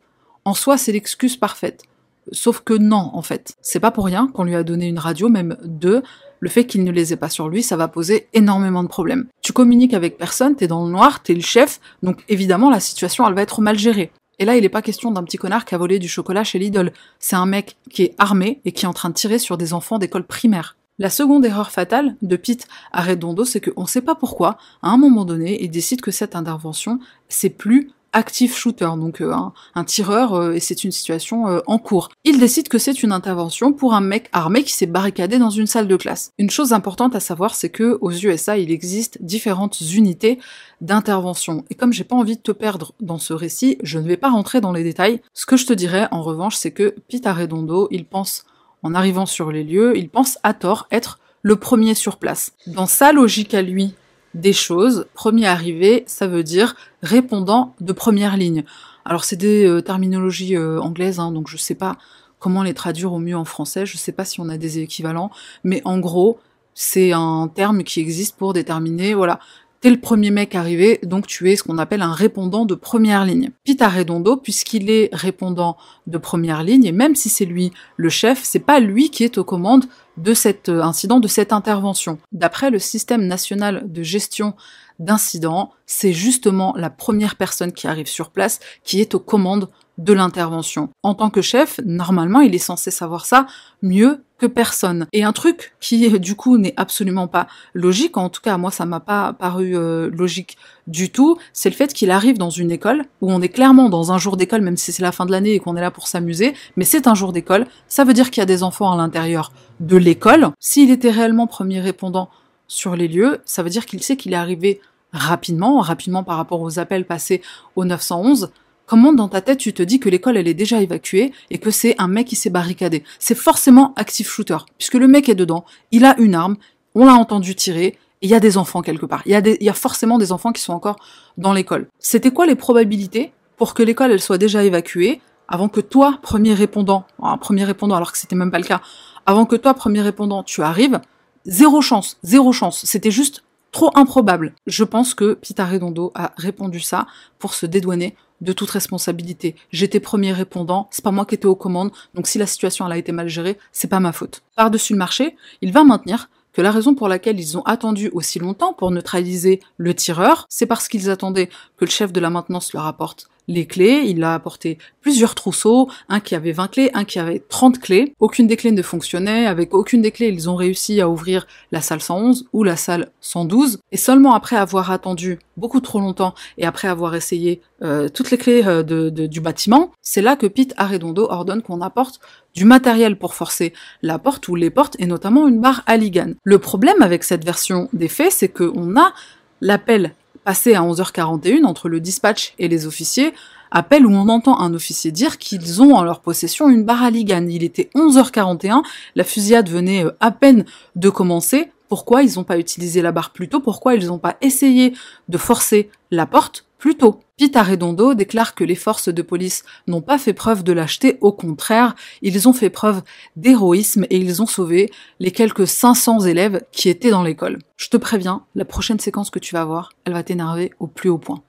[0.45, 1.84] En soi, c'est l'excuse parfaite.
[2.32, 3.56] Sauf que non, en fait.
[3.62, 6.02] C'est pas pour rien qu'on lui a donné une radio, même deux.
[6.45, 9.25] Le fait qu'il ne les ait pas sur lui, ça va poser énormément de problèmes.
[9.41, 13.27] Tu communiques avec personne, t'es dans le noir, t'es le chef, donc évidemment la situation
[13.27, 14.12] elle va être mal gérée.
[14.38, 16.60] Et là, il n'est pas question d'un petit connard qui a volé du chocolat chez
[16.60, 16.93] Lidl.
[17.17, 19.73] C'est un mec qui est armé et qui est en train de tirer sur des
[19.73, 20.77] enfants d'école primaire.
[20.99, 24.89] La seconde erreur fatale de Pete à Redondo, c'est qu'on ne sait pas pourquoi, à
[24.89, 29.36] un moment donné, il décide que cette intervention, c'est plus active shooter, donc euh,
[29.75, 32.10] un, tireur, euh, et c'est une situation euh, en cours.
[32.23, 35.67] Il décide que c'est une intervention pour un mec armé qui s'est barricadé dans une
[35.67, 36.32] salle de classe.
[36.39, 40.39] Une chose importante à savoir, c'est que aux USA, il existe différentes unités
[40.80, 41.65] d'intervention.
[41.69, 44.30] Et comme j'ai pas envie de te perdre dans ce récit, je ne vais pas
[44.30, 45.21] rentrer dans les détails.
[45.34, 48.45] Ce que je te dirais, en revanche, c'est que Pete Arredondo, il pense,
[48.82, 52.54] en arrivant sur les lieux, il pense à tort être le premier sur place.
[52.65, 53.93] Dans sa logique à lui,
[54.36, 55.08] des choses.
[55.13, 58.63] Premier arrivé, ça veut dire répondant de première ligne.
[59.06, 61.98] Alors c'est des euh, terminologies euh, anglaises, hein, donc je sais pas
[62.39, 65.32] comment les traduire au mieux en français, je sais pas si on a des équivalents,
[65.63, 66.38] mais en gros,
[66.74, 69.39] c'est un terme qui existe pour déterminer, voilà,
[69.82, 73.26] t'es le premier mec arrivé, donc tu es ce qu'on appelle un répondant de première
[73.26, 73.52] ligne.
[73.63, 78.41] Pita Redondo, puisqu'il est répondant de première ligne, et même si c'est lui le chef,
[78.43, 79.86] c'est pas lui qui est aux commandes
[80.17, 82.17] de cet euh, incident, de cette intervention.
[82.32, 84.56] D'après le système national de gestion
[84.99, 90.13] d'incidents, c'est justement la première personne qui arrive sur place qui est aux commandes de
[90.13, 90.89] l'intervention.
[91.03, 93.47] En tant que chef, normalement, il est censé savoir ça
[93.81, 95.08] mieux que personne.
[95.13, 98.86] Et un truc qui, du coup, n'est absolument pas logique, en tout cas, moi, ça
[98.86, 103.05] m'a pas paru euh, logique du tout, c'est le fait qu'il arrive dans une école
[103.21, 105.53] où on est clairement dans un jour d'école, même si c'est la fin de l'année
[105.53, 108.41] et qu'on est là pour s'amuser, mais c'est un jour d'école, ça veut dire qu'il
[108.41, 110.49] y a des enfants à l'intérieur de l'école.
[110.60, 112.29] S'il était réellement premier répondant
[112.67, 114.81] sur les lieux, ça veut dire qu'il sait qu'il est arrivé
[115.13, 117.41] rapidement, rapidement par rapport aux appels passés
[117.75, 118.51] au 911,
[118.86, 121.71] Comment dans ta tête tu te dis que l'école elle est déjà évacuée et que
[121.71, 123.04] c'est un mec qui s'est barricadé?
[123.19, 126.58] C'est forcément active shooter, puisque le mec est dedans, il a une arme,
[126.93, 129.24] on l'a entendu tirer, il y a des enfants quelque part.
[129.26, 130.98] Il y, a il y a forcément des enfants qui sont encore
[131.38, 131.88] dans l'école.
[132.00, 136.54] C'était quoi les probabilités pour que l'école elle soit déjà évacuée avant que toi, premier
[136.54, 138.82] répondant, un premier répondant alors que c'était même pas le cas,
[139.26, 141.00] avant que toi, premier répondant, tu arrives,
[141.45, 142.84] zéro chance, zéro chance.
[142.86, 144.54] C'était juste trop improbable.
[144.67, 147.08] Je pense que Pita Redondo a répondu ça
[147.39, 149.56] pour se dédouaner de toute responsabilité.
[149.71, 152.98] J'étais premier répondant, c'est pas moi qui étais aux commandes, donc si la situation a
[152.98, 154.41] été mal gérée, c'est pas ma faute.
[154.56, 158.39] Par-dessus le marché, il va maintenir que la raison pour laquelle ils ont attendu aussi
[158.39, 162.71] longtemps pour neutraliser le tireur, c'est parce qu'ils attendaient que le chef de la maintenance
[162.71, 167.05] leur apporte les clés, il a apporté plusieurs trousseaux, un qui avait 20 clés, un
[167.05, 168.13] qui avait 30 clés.
[168.19, 171.81] Aucune des clés ne fonctionnait, avec aucune des clés, ils ont réussi à ouvrir la
[171.81, 173.79] salle 111 ou la salle 112.
[173.91, 178.38] Et seulement après avoir attendu beaucoup trop longtemps et après avoir essayé euh, toutes les
[178.38, 182.19] clés euh, du bâtiment, c'est là que Pete Arredondo ordonne qu'on apporte
[182.55, 186.34] du matériel pour forcer la porte ou les portes et notamment une barre Aligan.
[186.43, 189.13] Le problème avec cette version des faits, c'est qu'on a
[189.62, 190.13] l'appel
[190.45, 193.34] passé à 11h41 entre le dispatch et les officiers,
[193.71, 197.10] appel où on entend un officier dire qu'ils ont en leur possession une barre à
[197.10, 197.45] Ligan.
[197.49, 198.84] Il était 11h41,
[199.15, 201.71] la fusillade venait euh, à peine de commencer.
[201.89, 203.60] Pourquoi ils n'ont pas utilisé la barre plus tôt?
[203.60, 204.93] Pourquoi ils n'ont pas essayé
[205.27, 206.64] de forcer la porte?
[206.78, 210.72] Plus tôt Pete Arredondo déclare que les forces de police n'ont pas fait preuve de
[210.72, 213.02] lâcheté, au contraire, ils ont fait preuve
[213.36, 217.60] d'héroïsme et ils ont sauvé les quelques 500 élèves qui étaient dans l'école.
[217.76, 221.10] Je te préviens, la prochaine séquence que tu vas voir, elle va t'énerver au plus
[221.10, 221.44] haut point.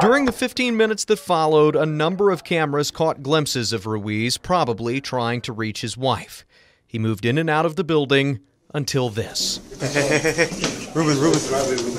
[0.00, 5.02] During the 15 minutes that followed, a number of cameras caught glimpses of Ruiz, probably
[5.02, 6.46] trying to reach his wife.
[6.86, 8.40] He moved in and out of the building,
[8.74, 9.60] until this.
[10.94, 11.40] Ruben, Ruben,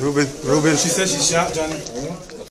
[0.01, 0.75] Ruben, Ruben.
[0.75, 1.75] She said she shot Johnny.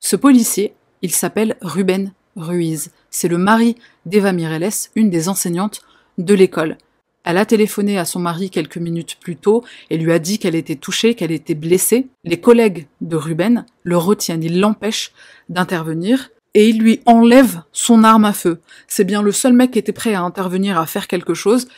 [0.01, 2.91] Ce policier, il s'appelle Ruben Ruiz.
[3.11, 3.77] C'est le mari
[4.07, 5.83] d'Eva Mireles, une des enseignantes
[6.19, 6.79] de l'école.
[7.25, 10.55] Elle a téléphoné à son mari quelques minutes plus tôt et lui a dit qu'elle
[10.55, 12.07] était touchée, qu'elle était blessée.
[12.25, 15.13] Les collègues de Ruben le retiennent, ils l'empêchent
[15.49, 18.61] d'intervenir et ils lui enlèvent son arme à feu.
[18.87, 21.69] C'est bien le seul mec qui était prêt à intervenir, à faire quelque chose.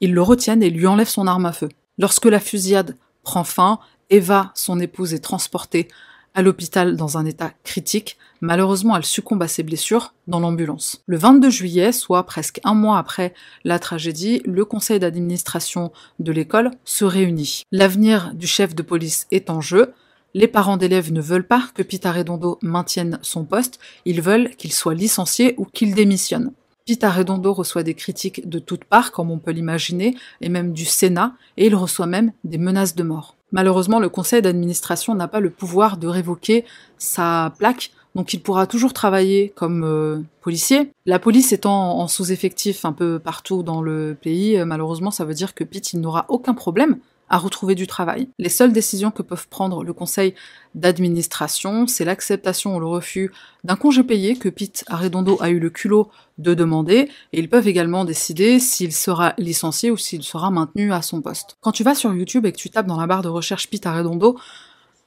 [0.00, 1.68] Ils le retiennent et lui enlèvent son arme à feu.
[2.00, 5.86] Lorsque la fusillade prend fin, Eva, son épouse, est transportée
[6.32, 8.16] à l'hôpital dans un état critique.
[8.40, 11.02] Malheureusement, elle succombe à ses blessures dans l'ambulance.
[11.04, 13.34] Le 22 juillet, soit presque un mois après
[13.64, 17.64] la tragédie, le conseil d'administration de l'école se réunit.
[17.70, 19.92] L'avenir du chef de police est en jeu.
[20.32, 24.72] Les parents d'élèves ne veulent pas que Pita Redondo maintienne son poste, ils veulent qu'il
[24.72, 26.52] soit licencié ou qu'il démissionne.
[26.90, 30.84] Pita Redondo reçoit des critiques de toutes parts, comme on peut l'imaginer, et même du
[30.84, 33.36] Sénat, et il reçoit même des menaces de mort.
[33.52, 36.64] Malheureusement, le conseil d'administration n'a pas le pouvoir de révoquer
[36.98, 40.90] sa plaque, donc il pourra toujours travailler comme euh, policier.
[41.06, 45.34] La police étant en sous-effectif un peu partout dans le pays, euh, malheureusement, ça veut
[45.34, 46.98] dire que Pete n'aura aucun problème
[47.30, 48.28] à retrouver du travail.
[48.38, 50.34] Les seules décisions que peuvent prendre le conseil
[50.74, 53.32] d'administration, c'est l'acceptation ou le refus
[53.64, 57.68] d'un congé payé que Pete Arredondo a eu le culot de demander, et ils peuvent
[57.68, 61.56] également décider s'il sera licencié ou s'il sera maintenu à son poste.
[61.60, 63.86] Quand tu vas sur YouTube et que tu tapes dans la barre de recherche Pete
[63.86, 64.36] Arredondo,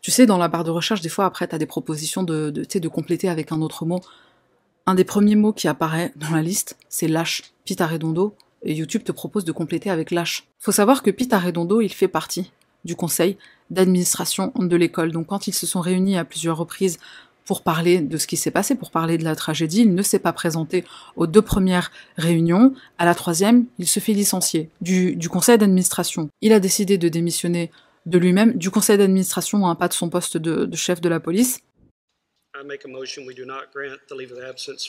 [0.02, 2.50] tu sais, dans la barre de recherche, des fois, après, tu as des propositions de,
[2.50, 4.02] de, de compléter avec un autre mot.
[4.86, 7.54] Un des premiers mots qui apparaît dans la liste, c'est lâche.
[7.66, 10.46] Pete Arredondo, YouTube te propose de compléter avec lâche.
[10.60, 12.52] Faut savoir que Pete Arredondo, il fait partie
[12.86, 13.38] du conseil
[13.70, 15.12] d'administration de l'école.
[15.12, 17.00] Donc quand ils se sont réunis à plusieurs reprises
[17.46, 20.20] pour parler de ce qui s'est passé, pour parler de la tragédie, il ne s'est
[20.20, 22.74] pas présenté aux deux premières réunions.
[22.98, 26.30] À la troisième, il se fait licencier du, conseil d'administration.
[26.42, 27.70] Il a décidé de démissionner
[28.06, 31.60] de lui-même du conseil d'administration, pas de son poste de, chef de la police.
[32.88, 33.24] Motion
[34.16, 34.88] leave of absence.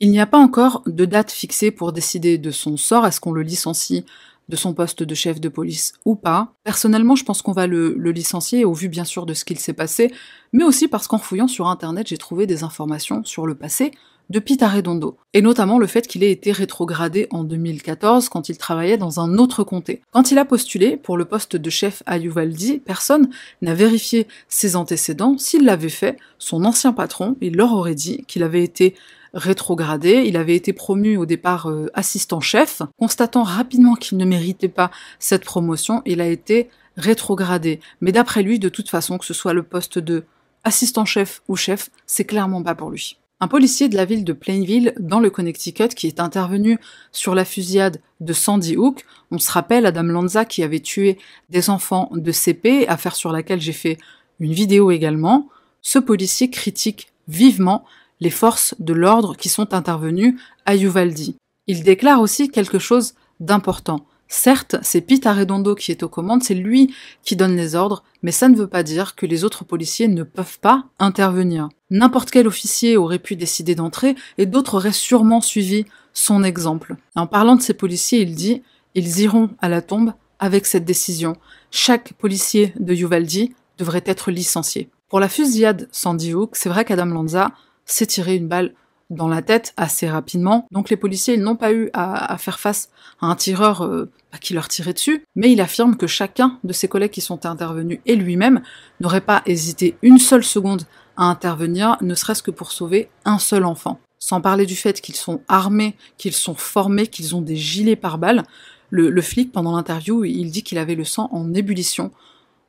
[0.00, 3.06] Il n'y a pas encore de date fixée pour décider de son sort.
[3.06, 4.04] Est-ce qu'on le licencie
[4.50, 6.52] de son poste de chef de police ou pas.
[6.64, 9.72] Personnellement, je pense qu'on va le, licencier au vu bien sûr de ce qu'il s'est
[9.72, 10.12] passé,
[10.52, 13.92] mais aussi parce qu'en fouillant sur internet, j'ai trouvé des informations sur le passé
[14.28, 18.58] de Pete Arredondo, et notamment le fait qu'il ait été rétrogradé en 2014 quand il
[18.58, 20.02] travaillait dans un autre comté.
[20.12, 24.76] Quand il a postulé pour le poste de chef à Uvalde, personne n'a vérifié ses
[24.76, 25.36] antécédents.
[25.36, 28.94] S'il l'avait fait, son ancien patron, il leur aurait dit qu'il avait été
[29.34, 34.90] rétrogradé, il avait été promu au départ euh, assistant-chef, constatant rapidement qu'il ne méritait pas
[35.18, 37.80] cette promotion, il a été rétrogradé.
[38.00, 40.24] Mais d'après lui, de toute façon, que ce soit le poste de
[40.64, 43.16] assistant-chef ou chef, c'est clairement pas pour lui.
[43.42, 46.78] Un policier de la ville de Plainville, dans le Connecticut, qui est intervenu
[47.10, 51.16] sur la fusillade de Sandy Hook, on se rappelle Adam Lanza qui avait tué
[51.48, 53.96] des enfants de CP, affaire sur laquelle j'ai fait
[54.40, 55.48] une vidéo également,
[55.80, 57.84] ce policier critique vivement
[58.20, 61.34] les forces de l'ordre qui sont intervenues à Uvalde.
[61.66, 64.06] Il déclare aussi quelque chose d'important.
[64.28, 68.30] Certes, c'est Pete Arredondo qui est aux commandes, c'est lui qui donne les ordres, mais
[68.30, 71.68] ça ne veut pas dire que les autres policiers ne peuvent pas intervenir.
[71.90, 76.94] N'importe quel officier aurait pu décider d'entrer et d'autres auraient sûrement suivi son exemple.
[77.16, 78.62] En parlant de ces policiers, il dit
[78.94, 81.36] Ils iront à la tombe avec cette décision.
[81.72, 84.90] Chaque policier de Uvalde devrait être licencié.
[85.08, 87.50] Pour la fusillade Sandy Hook, c'est vrai qu'Adam Lanza
[87.92, 88.74] s'est tiré une balle
[89.10, 90.66] dans la tête assez rapidement.
[90.70, 94.68] Donc les policiers n'ont pas eu à, faire face à un tireur euh, qui leur
[94.68, 98.62] tirait dessus, mais il affirme que chacun de ses collègues qui sont intervenus et lui-même
[99.00, 100.84] n'aurait pas hésité une seule seconde
[101.16, 104.00] à intervenir, ne serait-ce que pour sauver un seul enfant.
[104.18, 108.44] Sans parler du fait qu'ils sont armés, qu'ils sont formés, qu'ils ont des gilets pare-balles.
[108.90, 112.10] Le, le flic, pendant l'interview, il dit qu'il avait le sang en ébullition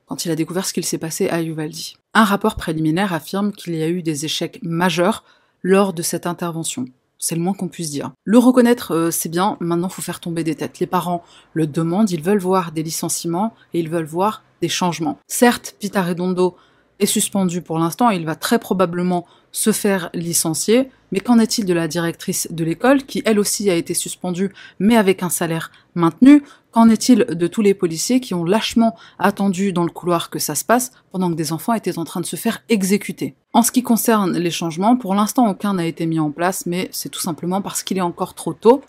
[0.06, 1.76] quand il a découvert ce qu'il s'est passé à Uvalde.
[2.14, 5.24] Un rapport préliminaire affirme qu'il y a eu des échecs majeurs
[5.64, 6.86] lors de cette intervention.
[7.18, 8.12] C'est le moins qu'on puisse dire.
[8.26, 10.80] Le reconnaître, euh, c'est bien, maintenant faut faire tomber des têtes.
[10.80, 15.20] Les parents le demandent, ils veulent voir des licenciements et ils veulent voir des changements.
[15.28, 16.58] Certes, Pita Redondo
[17.00, 21.74] est suspendu pour l'instant il va très probablement se faire licencier, mais qu'en est-il de
[21.74, 26.44] la directrice de l'école, qui elle aussi a été suspendue, mais avec un salaire maintenu?
[26.72, 30.56] Qu'en est-il de tous les policiers qui ont lâchement attendu dans le couloir que ça
[30.56, 33.36] se passe, pendant que des enfants étaient en train de se faire exécuter?
[33.52, 36.88] En ce qui concerne les changements, pour l'instant aucun n'a été mis en place, mais
[36.94, 38.82] c'est tout simplement parce qu'il est encore trop tôt.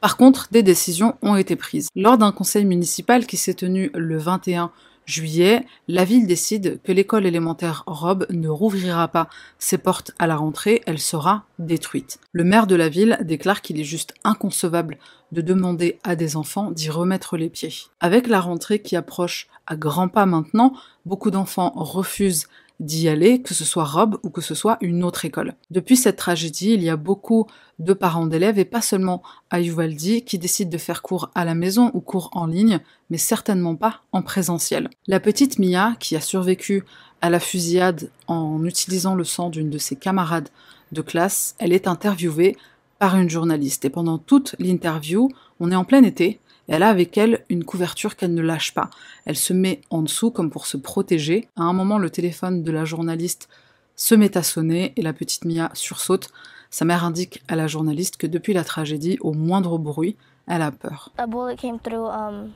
[0.00, 1.88] Par contre, des décisions ont été prises.
[1.94, 4.70] Lors d'un conseil municipal qui s'est tenu le 21
[5.08, 10.36] juillet, la ville décide que l'école élémentaire Rob ne rouvrira pas ses portes à la
[10.36, 12.18] rentrée, elle sera détruite.
[12.32, 14.98] Le maire de la ville déclare qu'il est juste inconcevable
[15.32, 17.74] de demander à des enfants d'y remettre les pieds.
[18.00, 20.74] Avec la rentrée qui approche à grands pas maintenant,
[21.06, 22.48] beaucoup d'enfants refusent
[22.80, 25.54] d'y aller, que ce soit Rob ou que ce soit une autre école.
[25.70, 27.46] Depuis cette tragédie, il y a beaucoup
[27.78, 31.54] de parents d'élèves, et pas seulement à Uvaldi, qui décident de faire cours à la
[31.54, 34.90] maison ou cours en ligne, mais certainement pas en présentiel.
[35.06, 36.84] La petite Mia, qui a survécu
[37.20, 40.48] à la fusillade en utilisant le sang d'une de ses camarades
[40.92, 42.56] de classe, elle est interviewée
[42.98, 43.84] par une journaliste.
[43.84, 45.28] Et pendant toute l'interview,
[45.60, 48.90] on est en plein été, elle a avec elle une couverture qu'elle ne lâche pas.
[49.24, 51.48] Elle se met en dessous comme pour se protéger.
[51.56, 53.48] À un moment, le téléphone de la journaliste
[53.96, 56.30] se met à sonner et la petite Mia sursaute.
[56.70, 60.70] Sa mère indique à la journaliste que depuis la tragédie, au moindre bruit, elle a
[60.70, 61.10] peur.
[61.16, 62.52] A bullet came through um,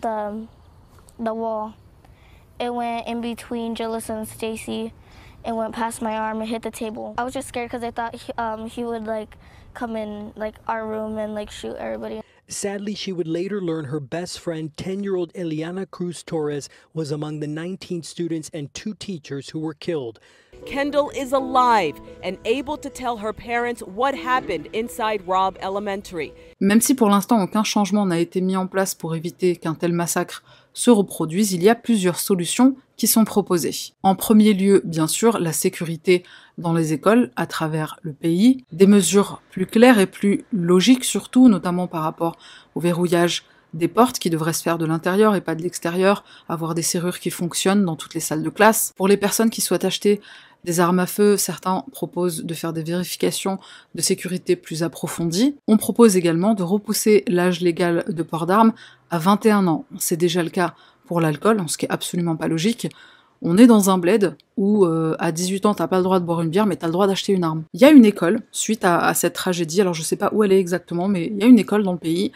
[0.00, 0.46] the
[1.18, 1.72] the wall.
[2.58, 4.92] It went in between Gillis and Stacy.
[5.46, 7.14] It went past my arm and hit the table.
[7.18, 9.36] I was just scared because I thought he, um, he would like
[9.74, 12.22] come in like our room and like shoot everybody.
[12.46, 17.10] Sadly, she would later learn her best friend, 10 year old Eliana Cruz Torres, was
[17.10, 20.20] among the 19 students and two teachers who were killed.
[20.66, 26.32] Kendall is alive and able to tell her parents what happened inside Robb Elementary.
[26.60, 29.92] Même si pour l'instant aucun changement n'a été mis en place pour éviter qu'un tel
[29.92, 33.94] massacre se reproduise, il y a plusieurs solutions qui sont proposées.
[34.02, 36.24] En premier lieu, bien sûr, la sécurité
[36.58, 41.48] dans les écoles à travers le pays, des mesures plus claires et plus logiques surtout,
[41.48, 42.36] notamment par rapport
[42.74, 46.74] au verrouillage des portes qui devraient se faire de l'intérieur et pas de l'extérieur, avoir
[46.74, 48.94] des serrures qui fonctionnent dans toutes les salles de classe.
[48.96, 50.20] Pour les personnes qui souhaitent acheter
[50.64, 53.58] des armes à feu, certains proposent de faire des vérifications
[53.94, 55.56] de sécurité plus approfondies.
[55.68, 58.72] On propose également de repousser l'âge légal de port d'armes
[59.10, 59.84] à 21 ans.
[59.98, 60.74] C'est déjà le cas
[61.06, 62.88] pour l'alcool, ce qui est absolument pas logique.
[63.42, 66.24] On est dans un bled où euh, à 18 ans t'as pas le droit de
[66.24, 67.64] boire une bière mais t'as le droit d'acheter une arme.
[67.74, 70.52] Il y a une école suite à, cette tragédie, alors je sais pas où elle
[70.52, 72.32] est exactement, mais il y a une école dans le pays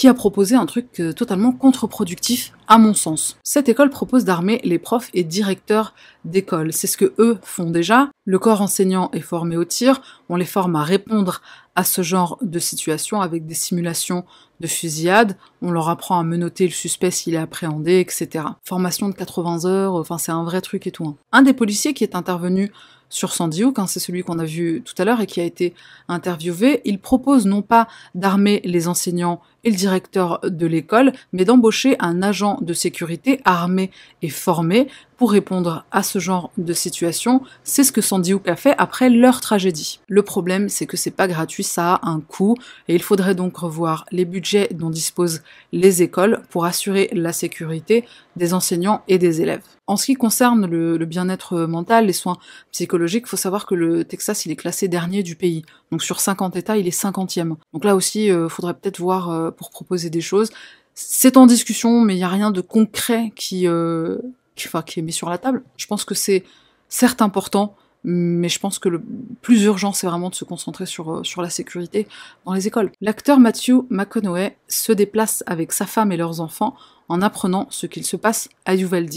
[0.00, 3.36] qui a proposé un truc euh, totalement contre-productif à mon sens.
[3.42, 6.72] Cette école propose d'armer les profs et directeurs d'école.
[6.72, 8.08] C'est ce que eux font déjà.
[8.24, 11.42] Le corps enseignant est formé au tir, on les forme à répondre
[11.76, 14.24] à ce genre de situation avec des simulations
[14.60, 18.46] de fusillade, on leur apprend à menotter le suspect s'il est appréhendé, etc.
[18.64, 21.08] Formation de 80 heures, enfin c'est un vrai truc et tout.
[21.08, 21.16] Hein.
[21.32, 22.72] Un des policiers qui est intervenu
[23.10, 25.44] sur Sandy Hook, hein, c'est celui qu'on a vu tout à l'heure et qui a
[25.44, 25.74] été
[26.08, 31.96] interviewé, il propose non pas d'armer les enseignants et le directeur de l'école, mais d'embaucher
[31.98, 33.90] un agent de sécurité armé
[34.22, 34.88] et formé
[35.20, 37.42] pour répondre à ce genre de situation.
[37.62, 40.00] C'est ce que Sandy Hook a fait après leur tragédie.
[40.08, 42.56] Le problème, c'est que c'est pas gratuit, ça a un coût,
[42.88, 45.42] et il faudrait donc revoir les budgets dont disposent
[45.72, 49.60] les écoles pour assurer la sécurité des enseignants et des élèves.
[49.86, 52.38] En ce qui concerne le, bien-être mental, les soins
[52.70, 55.64] psychologiques, il faut savoir que le Texas, il est classé dernier du pays.
[55.90, 57.56] Donc sur 50 États, il est 50e.
[57.72, 60.50] Donc là aussi, il euh, faudrait peut-être voir euh, pour proposer des choses.
[60.94, 64.18] C'est en discussion, mais il n'y a rien de concret qui, euh,
[64.54, 65.62] qui, enfin, qui est mis sur la table.
[65.76, 66.44] Je pense que c'est
[66.88, 69.02] certes important, mais je pense que le
[69.42, 72.06] plus urgent, c'est vraiment de se concentrer sur, sur la sécurité
[72.44, 72.90] dans les écoles.
[73.00, 76.74] L'acteur Matthew McConaughey se déplace avec sa femme et leurs enfants
[77.08, 79.14] en apprenant ce qu'il se passe à Uvalde.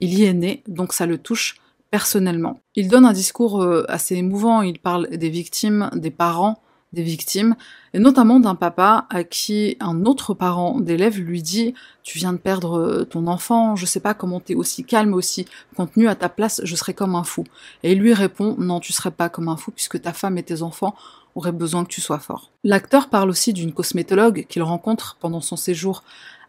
[0.00, 1.56] Il y est né, donc ça le touche
[1.90, 2.60] personnellement.
[2.74, 6.60] Il donne un discours euh, assez émouvant, il parle des victimes, des parents
[6.92, 7.56] des victimes,
[7.94, 12.38] et notamment d'un papa à qui un autre parent d'élève lui dit Tu viens de
[12.38, 15.46] perdre euh, ton enfant, je sais pas comment t'es aussi calme, aussi
[15.76, 17.44] contenu, à ta place, je serais comme un fou.
[17.82, 20.42] Et il lui répond Non, tu serais pas comme un fou, puisque ta femme et
[20.42, 20.94] tes enfants
[21.34, 22.50] auraient besoin que tu sois fort.
[22.64, 26.02] L'acteur parle aussi d'une cosmétologue qu'il rencontre pendant son séjour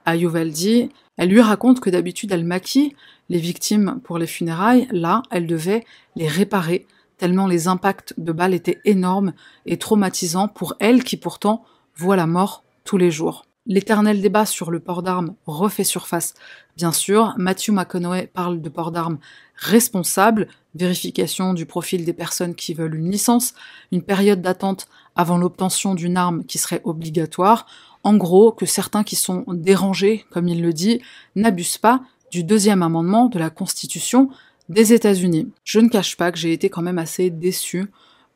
[0.06, 0.90] à Uvalde.
[1.18, 2.96] Elle lui raconte que d'habitude elle maquille
[3.30, 5.84] les victimes pour les funérailles, là, elle devait
[6.16, 6.86] les réparer,
[7.18, 9.34] tellement les impacts de balles étaient énormes
[9.66, 11.64] et traumatisants pour elle qui pourtant
[11.96, 13.46] voit la mort tous les jours.
[13.70, 16.36] L'éternel débat sur le port d'armes refait surface.
[16.78, 19.18] Bien sûr, Matthew McConaughey parle de port d'armes
[19.58, 23.56] responsable, vérification du profil des personnes qui veulent une licence,
[23.92, 24.88] une période d'attente
[25.18, 27.66] avant l'obtention d'une arme qui serait obligatoire,
[28.04, 31.02] en gros que certains qui sont dérangés, comme il le dit,
[31.36, 32.02] n'abusent pas
[32.32, 34.30] du deuxième amendement de la Constitution
[34.70, 35.52] des États-Unis.
[35.64, 37.92] Je ne cache pas que j'ai été quand même assez déçue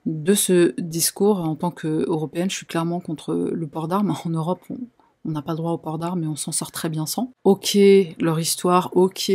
[0.05, 2.49] de ce discours en tant qu'Européenne.
[2.49, 4.15] Je suis clairement contre le port d'armes.
[4.25, 4.61] En Europe,
[5.25, 7.32] on n'a pas le droit au port d'armes, mais on s'en sort très bien sans.
[7.43, 7.77] Ok,
[8.19, 9.32] leur histoire, ok,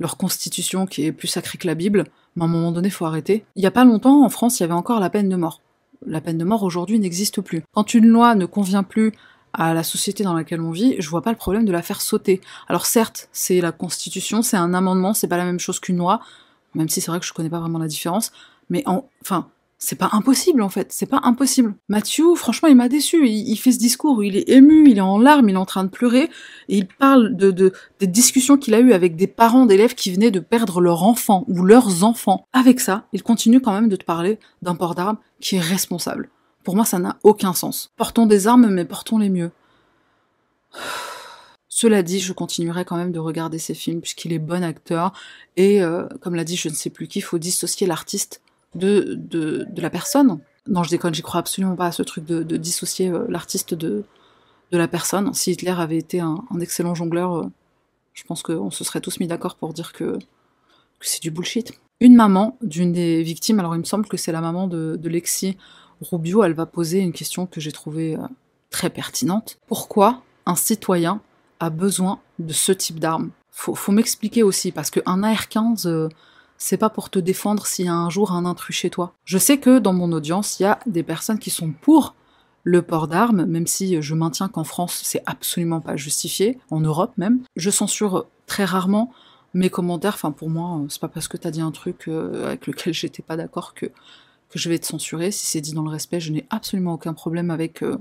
[0.00, 2.04] leur constitution qui est plus sacrée que la Bible,
[2.34, 3.44] mais à un moment donné, il faut arrêter.
[3.54, 5.60] Il n'y a pas longtemps, en France, il y avait encore la peine de mort.
[6.04, 7.62] La peine de mort aujourd'hui n'existe plus.
[7.72, 9.12] Quand une loi ne convient plus
[9.52, 12.00] à la société dans laquelle on vit, je vois pas le problème de la faire
[12.00, 12.40] sauter.
[12.68, 16.20] Alors certes, c'est la Constitution, c'est un amendement, c'est pas la même chose qu'une loi,
[16.74, 18.32] même si c'est vrai que je connais pas vraiment la différence,
[18.70, 19.48] mais en, enfin,
[19.84, 21.74] c'est pas impossible en fait, c'est pas impossible.
[21.88, 23.26] Mathieu, franchement, il m'a déçu.
[23.26, 25.82] Il, fait ce discours il est ému, il est en larmes, il est en train
[25.82, 26.30] de pleurer,
[26.68, 30.12] et il parle de, de des discussions qu'il a eues avec des parents d'élèves qui
[30.12, 32.46] venaient de perdre leur enfant ou leurs enfants.
[32.52, 36.30] Avec ça, il continue quand même de te parler d'un port d'armes qui est responsable.
[36.64, 37.92] Pour moi, ça n'a aucun sens.
[37.96, 39.50] Portons des armes, mais portons-les mieux.
[41.68, 45.12] Cela dit, je continuerai quand même de regarder ces films puisqu'il est bon acteur
[45.56, 48.42] et, euh, comme l'a dit je ne sais plus qui, il faut dissocier l'artiste
[48.74, 50.38] de, de, la personne.
[50.68, 54.04] Non, je déconne, j'y crois absolument pas à ce truc de, dissocier euh, l'artiste de,
[54.70, 55.32] de la personne.
[55.34, 57.46] Si Hitler avait été un, excellent jongleur, euh,
[58.12, 60.18] je pense qu'on se serait tous mis d'accord pour dire que,
[61.00, 61.72] c'est du bullshit.
[62.00, 65.08] Une maman d'une des victimes, alors il me semble que c'est la maman de, de
[65.08, 65.56] Lexi
[66.02, 68.26] Rubio, elle va poser une question que j'ai trouvée euh,
[68.70, 69.58] très pertinente.
[69.66, 71.20] Pourquoi un citoyen
[71.60, 76.08] a besoin de ce type d'arme Faut, m'expliquer aussi, parce qu'un AR-15, euh,
[76.58, 79.12] c'est pas pour te défendre s'il y a un jour un intrus chez toi.
[79.24, 82.14] Je sais que dans mon audience, il y a des personnes qui sont pour
[82.64, 87.12] le port d'armes, même si je maintiens qu'en France, c'est absolument pas justifié, en Europe
[87.16, 87.40] même.
[87.56, 89.12] Je censure très rarement
[89.54, 92.66] mes commentaires, enfin pour moi, c'est pas parce que t'as dit un truc euh, avec
[92.66, 93.86] lequel j'étais pas d'accord que
[94.52, 95.30] que je vais te censurer.
[95.30, 97.96] Si c'est dit dans le respect, je n'ai absolument aucun problème avec euh,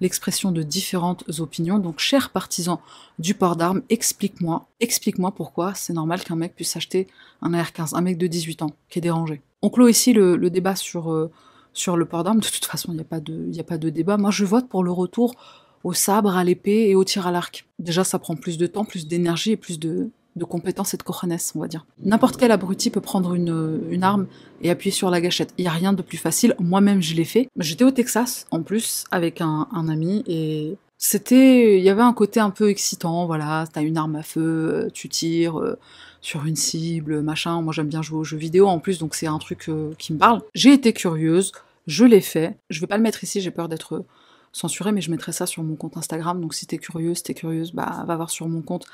[0.00, 1.78] l'expression de différentes opinions.
[1.78, 2.78] Donc, chers partisans
[3.18, 7.06] du port d'armes, explique-moi, explique-moi pourquoi c'est normal qu'un mec puisse acheter
[7.40, 9.40] un AR-15, un mec de 18 ans qui est dérangé.
[9.62, 11.30] On clôt ici le, débat sur, euh,
[11.72, 12.40] sur le port d'armes.
[12.40, 14.18] De toute façon, il n'y a, a pas de débat.
[14.18, 15.34] Moi, je vote pour le retour
[15.82, 17.66] au sabre, à l'épée et au tir à l'arc.
[17.78, 20.10] Déjà, ça prend plus de temps, plus d'énergie et plus de,
[20.40, 21.86] de compétences et de cojones, on va dire.
[22.02, 24.26] N'importe quel abruti peut prendre une, arme
[24.62, 25.54] et appuyer sur la gâchette.
[25.58, 26.56] Il n'y a rien de plus facile.
[26.58, 27.48] Moi-même, je l'ai fait.
[27.56, 31.78] J'étais au Texas, en plus, avec un, ami, et c'était...
[31.78, 33.66] Il y avait un côté un peu excitant, voilà.
[33.72, 35.78] T'as une arme à feu, euh, tu tires euh,
[36.20, 37.62] sur une cible, machin.
[37.62, 40.12] Moi, j'aime bien jouer aux jeux vidéo, en plus, donc c'est un truc euh, qui
[40.12, 40.42] me parle.
[40.54, 41.52] J'ai été curieuse,
[41.86, 42.56] je l'ai fait.
[42.70, 44.04] Je vais pas le mettre ici, j'ai peur d'être
[44.52, 46.40] censuré, mais je mettrai ça sur mon compte Instagram.
[46.40, 48.86] Donc si t'es curieux, t'es curieuse, bah va voir sur mon compte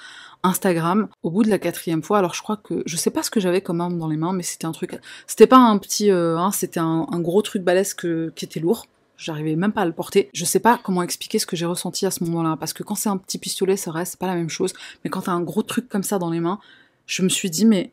[0.43, 1.09] Instagram.
[1.23, 3.41] Au bout de la quatrième fois, alors je crois que je sais pas ce que
[3.41, 4.99] j'avais comme arme dans les mains, mais c'était un truc.
[5.27, 8.87] C'était pas un petit, euh, hein, c'était un, gros truc balèze qui était lourd.
[9.17, 10.29] J'arrivais même pas à le porter.
[10.35, 12.95] Je sais pas comment expliquer ce que j'ai ressenti à ce moment-là, parce que quand
[12.95, 14.75] c'est un petit pistolet, ça reste pas la même chose.
[15.05, 16.59] Mais quand t'as un gros truc comme ça dans les mains,
[17.07, 17.93] je me suis dit mais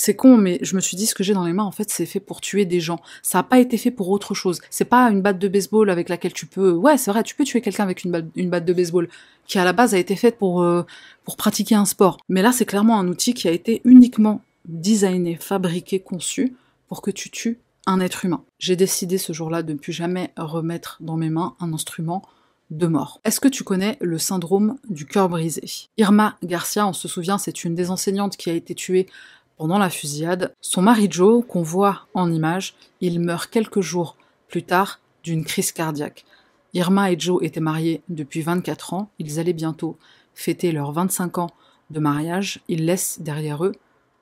[0.00, 1.90] c'est con, mais je me suis dit ce que j'ai dans les mains, en fait,
[1.90, 3.00] c'est fait pour tuer des gens.
[3.20, 4.60] Ça n'a pas été fait pour autre chose.
[4.70, 6.70] C'est pas une batte de baseball avec laquelle tu peux.
[6.70, 9.08] Ouais, c'est vrai, tu peux tuer quelqu'un avec une batte, de baseball
[9.48, 10.84] qui à la base a été faite pour euh,
[11.24, 12.18] pour pratiquer un sport.
[12.28, 16.54] Mais là, c'est clairement un outil qui a été uniquement designé, fabriqué, conçu
[16.86, 18.44] pour que tu tues un être humain.
[18.60, 22.22] J'ai décidé ce jour-là de ne plus jamais remettre dans mes mains un instrument
[22.70, 23.20] de mort.
[23.24, 25.64] Est-ce que tu connais le syndrome du cœur brisé?
[25.96, 29.06] Irma Garcia, on se souvient, c'est une des enseignantes qui a été tuée
[29.58, 34.62] pendant la fusillade, son mari Joe, qu'on voit en image, il meurt quelques jours plus
[34.62, 36.24] tard d'une crise cardiaque.
[36.74, 39.98] Irma et Joe étaient mariés depuis 24 ans, ils allaient bientôt
[40.32, 41.50] fêter leurs 25 ans
[41.90, 43.72] de mariage, ils laissent derrière eux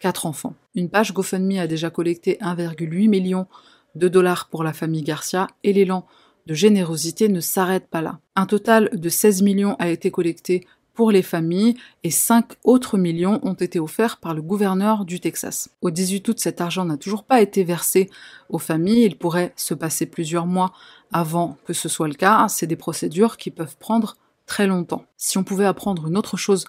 [0.00, 0.54] quatre enfants.
[0.74, 3.46] Une page GoFundMe a déjà collecté 1,8 million
[3.94, 6.06] de dollars pour la famille Garcia et l'élan
[6.46, 8.20] de générosité ne s'arrête pas là.
[8.36, 10.66] Un total de 16 millions a été collecté
[10.96, 15.68] pour les familles et 5 autres millions ont été offerts par le gouverneur du Texas.
[15.82, 18.10] Au 18 août, cet argent n'a toujours pas été versé
[18.48, 19.04] aux familles.
[19.04, 20.72] Il pourrait se passer plusieurs mois
[21.12, 22.48] avant que ce soit le cas.
[22.48, 24.16] C'est des procédures qui peuvent prendre
[24.46, 25.04] très longtemps.
[25.18, 26.64] Si on pouvait apprendre une autre chose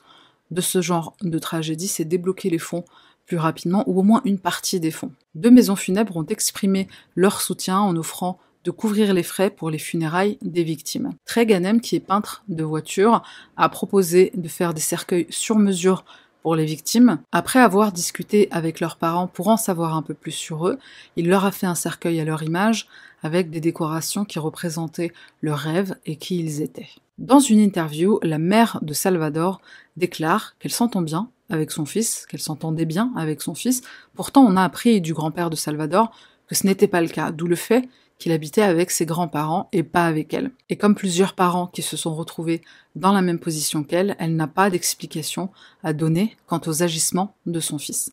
[0.51, 2.83] de ce genre de tragédie, c'est débloquer les fonds
[3.25, 5.11] plus rapidement ou au moins une partie des fonds.
[5.35, 9.77] Deux maisons funèbres ont exprimé leur soutien en offrant de couvrir les frais pour les
[9.77, 11.13] funérailles des victimes.
[11.25, 13.23] Trey Ganem, qui est peintre de voitures,
[13.55, 16.03] a proposé de faire des cercueils sur mesure
[16.41, 17.19] pour les victimes.
[17.31, 20.79] Après avoir discuté avec leurs parents pour en savoir un peu plus sur eux,
[21.15, 22.89] il leur a fait un cercueil à leur image
[23.23, 26.89] avec des décorations qui représentaient leurs rêves et qui ils étaient.
[27.19, 29.61] Dans une interview, la mère de Salvador
[29.95, 33.81] déclare qu'elle s'entend bien avec son fils, qu'elle s'entendait bien avec son fils.
[34.13, 36.11] Pourtant, on a appris du grand-père de Salvador
[36.47, 37.87] que ce n'était pas le cas, d'où le fait
[38.17, 40.51] qu'il habitait avec ses grands-parents et pas avec elle.
[40.69, 42.61] Et comme plusieurs parents qui se sont retrouvés
[42.95, 45.49] dans la même position qu'elle, elle n'a pas d'explication
[45.83, 48.11] à donner quant aux agissements de son fils.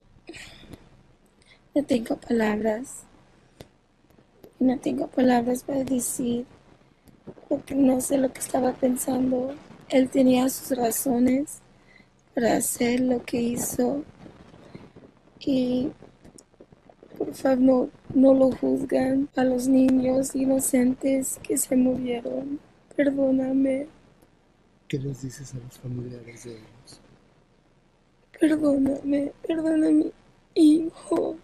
[1.75, 3.05] No tengo palabras.
[4.61, 6.45] No tengo palabras para decir
[7.49, 9.55] porque no sé lo que estaba pensando.
[9.89, 11.59] Él tenía sus razones
[12.35, 14.05] para hacer lo que hizo
[15.41, 15.91] y
[17.19, 22.59] por favor, no, lo juzgan a los niños inocentes que se murieron,
[22.97, 23.87] perdóname,
[24.89, 27.01] ¿Qué les dices a los familiares de ellos?
[28.39, 30.13] perdóname, perdóname,
[30.55, 31.37] hijo.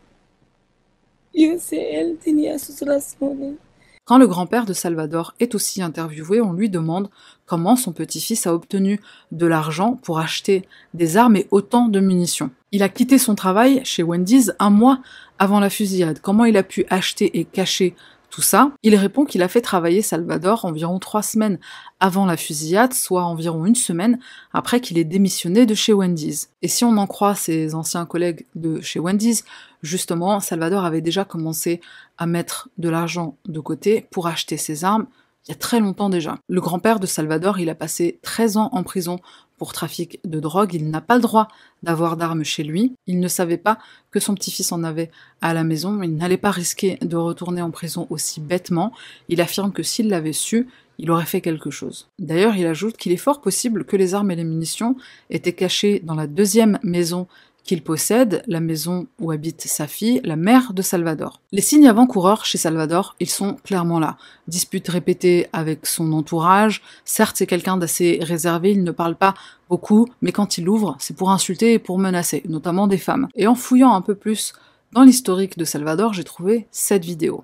[1.33, 3.57] Yo sé, él tenía sus razones.
[4.05, 7.09] Quand le grand-père de Salvador est aussi interviewé, on lui demande
[7.47, 9.01] comment son petit-fils a obtenu
[9.31, 12.51] de l'argent pour acheter des armes et autant de munitions.
[12.73, 15.01] Il a quitté son travail chez Wendy's un mois
[15.41, 16.21] avant la fusillade.
[16.21, 17.97] Comment il a pu acheter et cacher
[18.31, 18.71] tout ça?
[18.85, 21.59] Il répond qu'il a fait travailler Salvador environ trois semaines
[21.99, 24.21] avant la fusillade, soit environ une semaine
[24.53, 26.51] après qu'il ait démissionné de chez Wendy's.
[26.63, 29.45] Et si on en croit ses anciens collègues de chez Wendy's,
[29.83, 31.81] justement, Salvador avait déjà commencé
[32.19, 35.09] à mettre de l'argent de côté pour acheter ses armes
[35.47, 36.39] il y a très longtemps déjà.
[36.49, 39.19] Le grand-père de Salvador, il a passé 13 ans en prison
[39.67, 41.49] trafic de drogue, il n'a pas le droit
[41.83, 43.79] d'avoir d'armes chez lui, il ne savait pas
[44.11, 47.71] que son petit-fils en avait à la maison, il n'allait pas risquer de retourner en
[47.71, 48.93] prison aussi bêtement,
[49.29, 52.09] il affirme que s'il l'avait su, il aurait fait quelque chose.
[52.19, 54.97] D'ailleurs, il ajoute qu'il est fort possible que les armes et les munitions
[55.31, 57.27] étaient cachées dans la deuxième maison
[57.65, 61.41] qu'il possède, la maison où habite sa fille, la mère de Salvador.
[61.53, 64.17] Les signes avant-coureurs chez Salvador, ils sont clairement là.
[64.49, 69.35] Disputes répétées avec son entourage, certes c'est quelqu'un d'assez réservé, il ne parle pas
[69.69, 73.29] beaucoup, mais quand il ouvre, c'est pour insulter et pour menacer, notamment des femmes.
[73.37, 74.53] Et en fouillant un peu plus
[74.93, 77.43] dans l'historique de Salvador, j'ai trouvé cette vidéo.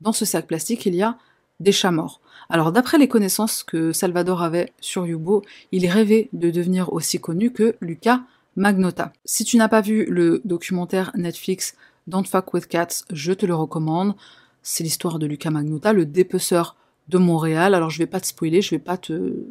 [0.00, 1.18] Dans ce sac plastique, il y a
[1.60, 2.20] des chats morts.
[2.50, 5.42] Alors d'après les connaissances que Salvador avait sur Yubo,
[5.72, 8.22] il rêvait de devenir aussi connu que Luca
[8.56, 9.12] Magnotta.
[9.24, 11.74] Si tu n'as pas vu le documentaire Netflix
[12.06, 14.14] Don't Fuck With Cats, je te le recommande.
[14.62, 16.76] C'est l'histoire de Luca Magnotta, le dépeceur
[17.08, 17.74] de Montréal.
[17.74, 19.44] Alors je vais pas te spoiler, je vais pas te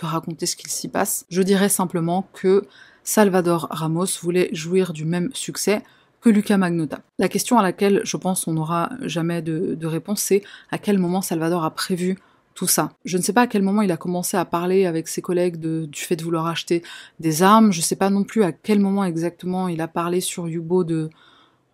[0.00, 1.24] raconter ce qu'il s'y passe.
[1.30, 2.66] Je dirais simplement que
[3.02, 5.82] Salvador Ramos voulait jouir du même succès
[6.20, 7.00] que Luca Magnotta.
[7.18, 11.22] La question à laquelle je pense on n'aura jamais de, réponse, c'est à quel moment
[11.22, 12.18] Salvador a prévu
[12.54, 12.90] tout ça.
[13.04, 15.56] Je ne sais pas à quel moment il a commencé à parler avec ses collègues
[15.56, 16.82] du fait de vouloir acheter
[17.18, 17.72] des armes.
[17.72, 21.08] Je sais pas non plus à quel moment exactement il a parlé sur Yubo de,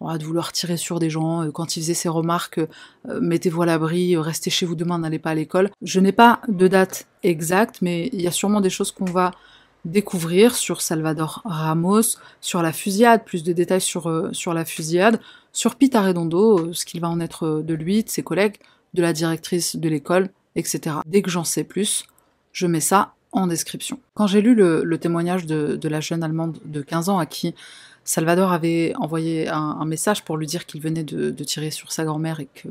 [0.00, 3.66] de vouloir tirer sur des gens, euh, quand il faisait ses remarques, euh, mettez-vous à
[3.66, 5.70] l'abri, euh, restez chez vous demain, n'allez pas à l'école.
[5.82, 9.32] Je n'ai pas de date exacte, mais il y a sûrement des choses qu'on va
[9.86, 15.20] découvrir sur Salvador Ramos, sur la fusillade, plus de détails sur, euh, sur la fusillade,
[15.52, 18.56] sur Pete Arredondo, euh, ce qu'il va en être euh, de lui, de ses collègues,
[18.94, 20.96] de la directrice de l'école, etc.
[21.06, 22.04] Dès que j'en sais plus,
[22.52, 24.00] je mets ça en description.
[24.14, 27.54] Quand j'ai lu le, témoignage de, de, la jeune Allemande de 15 ans à qui
[28.02, 31.92] Salvador avait envoyé un, un message pour lui dire qu'il venait de, de tirer sur
[31.92, 32.68] sa grand-mère et que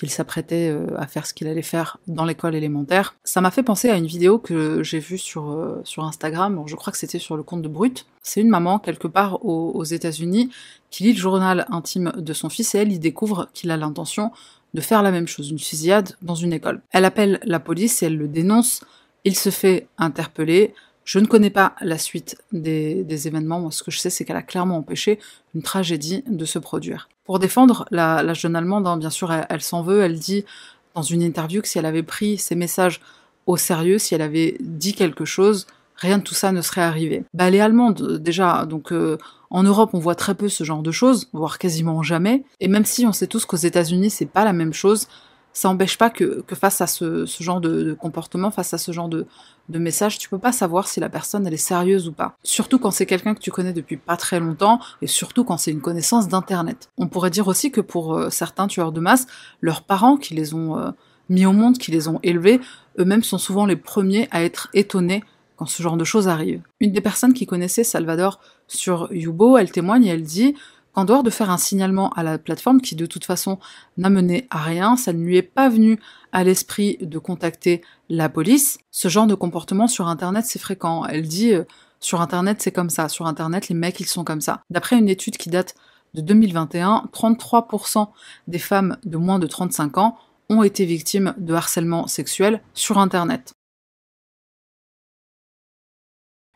[0.00, 3.16] qu'il s'apprêtait euh, à faire ce qu'il allait faire dans l'école élémentaire.
[3.22, 6.74] Ça m'a fait penser à une vidéo que j'ai vue sur, euh, sur Instagram, je
[6.74, 8.06] crois que c'était sur le compte de Brut.
[8.22, 10.48] C'est une maman, quelque part aux, États-Unis,
[10.90, 14.32] qui lit le journal intime de son fils et elle y découvre qu'il a l'intention
[14.72, 16.80] de faire la même chose, une fusillade dans une école.
[16.92, 18.82] Elle appelle la police et elle le dénonce.
[19.24, 20.72] Il se fait interpeller.
[21.04, 23.60] Je ne connais pas la suite des, des événements.
[23.60, 25.18] Moi, ce que je sais, c'est qu'elle a clairement empêché
[25.54, 27.09] une tragédie de se produire.
[27.24, 30.02] Pour défendre la, jeune Allemande, hein, bien sûr, elle, s'en veut.
[30.02, 30.44] Elle dit
[30.94, 33.00] dans une interview que si elle avait pris ses messages
[33.46, 35.66] au sérieux, si elle avait dit quelque chose,
[35.96, 37.24] rien de tout ça ne serait arrivé.
[37.34, 39.18] Bah, elle est allemande déjà, donc euh,
[39.50, 42.44] en Europe on voit très peu ce genre de choses, voire quasiment jamais.
[42.60, 45.08] Et même si on sait tous qu'aux États-Unis c'est pas la même chose,
[45.52, 49.26] ça n'empêche pas que, face à ce, genre de, comportement, face à ce genre de,
[49.68, 52.36] message, tu peux pas savoir si la personne est sérieuse ou pas.
[52.42, 55.70] Surtout quand c'est quelqu'un que tu connais depuis pas très longtemps, et surtout quand c'est
[55.70, 56.88] une connaissance d'internet.
[56.98, 59.26] On pourrait dire aussi que pour euh, certains tueurs de masse,
[59.60, 60.90] leurs parents qui les ont euh,
[61.28, 62.60] mis au monde, qui les ont élevés,
[62.98, 65.22] eux-mêmes sont souvent les premiers à être étonnés
[65.56, 66.62] quand ce genre de choses arrive.
[66.80, 70.54] Une des personnes qui connaissait Salvador sur Yubo, elle témoigne et elle dit
[70.92, 73.58] qu'en dehors de faire un signalement à la plateforme qui de toute façon
[73.96, 76.00] n'a mené à rien, ça ne lui est pas venu
[76.32, 78.78] à l'esprit de contacter la police.
[78.90, 81.04] Ce genre de comportement sur Internet, c'est fréquent.
[81.06, 81.64] Elle dit euh,
[82.00, 83.08] sur Internet, c'est comme ça.
[83.08, 84.62] Sur Internet, les mecs, ils sont comme ça.
[84.70, 85.74] D'après une étude qui date
[86.14, 88.08] de 2021, 33%
[88.48, 90.16] des femmes de moins de 35 ans
[90.48, 93.52] ont été victimes de harcèlement sexuel sur Internet.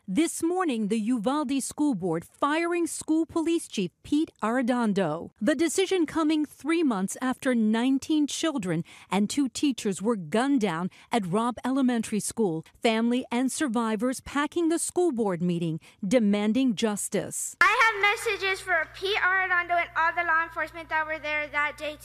[0.07, 5.31] This morning, the Uvalde School Board firing school police chief Pete Arredondo.
[5.41, 11.25] The decision coming three months after 19 children and two teachers were gunned down at
[11.25, 12.63] Robb Elementary School.
[12.83, 17.55] Family and survivors packing the school board meeting, demanding justice.
[17.59, 21.79] I have messages for Pete Arredondo and all the law enforcement that were there that
[21.79, 21.97] day.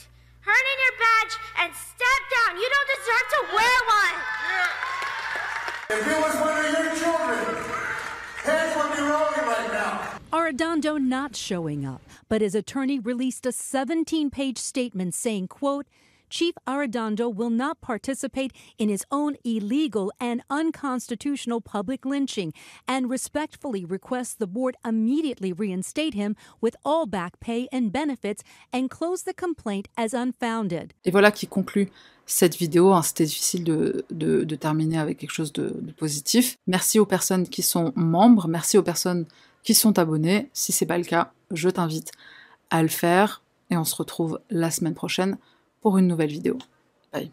[0.43, 2.57] Turn in your badge and step down.
[2.57, 4.17] You don't deserve to wear one.
[5.91, 7.90] If it was one of your children,
[10.33, 15.87] Arredondo not showing up, but his attorney released a 17-page statement saying, quote,
[16.31, 22.53] Chief Arredondo will not participate in his own illegal and unconstitutional public lynching
[22.87, 28.89] and respectfully requests the board immediately reinstate him with all back pay and benefits and
[28.89, 30.95] close the complaint as unfounded.
[31.05, 31.91] Et voilà qui conclut
[32.27, 32.93] cette vidéo.
[32.93, 36.57] Hein, C'était difficile de, de, de, terminer avec quelque chose de, de positif.
[36.69, 39.27] Merci aux personnes qui sont membres, merci aux personnes
[39.65, 40.49] qui sont abonnées.
[40.53, 42.13] Si c'est pas le cas, je t'invite
[42.71, 45.37] à le faire et on se retrouve la semaine prochaine
[45.81, 46.59] pour une nouvelle vidéo.
[47.13, 47.31] Bye.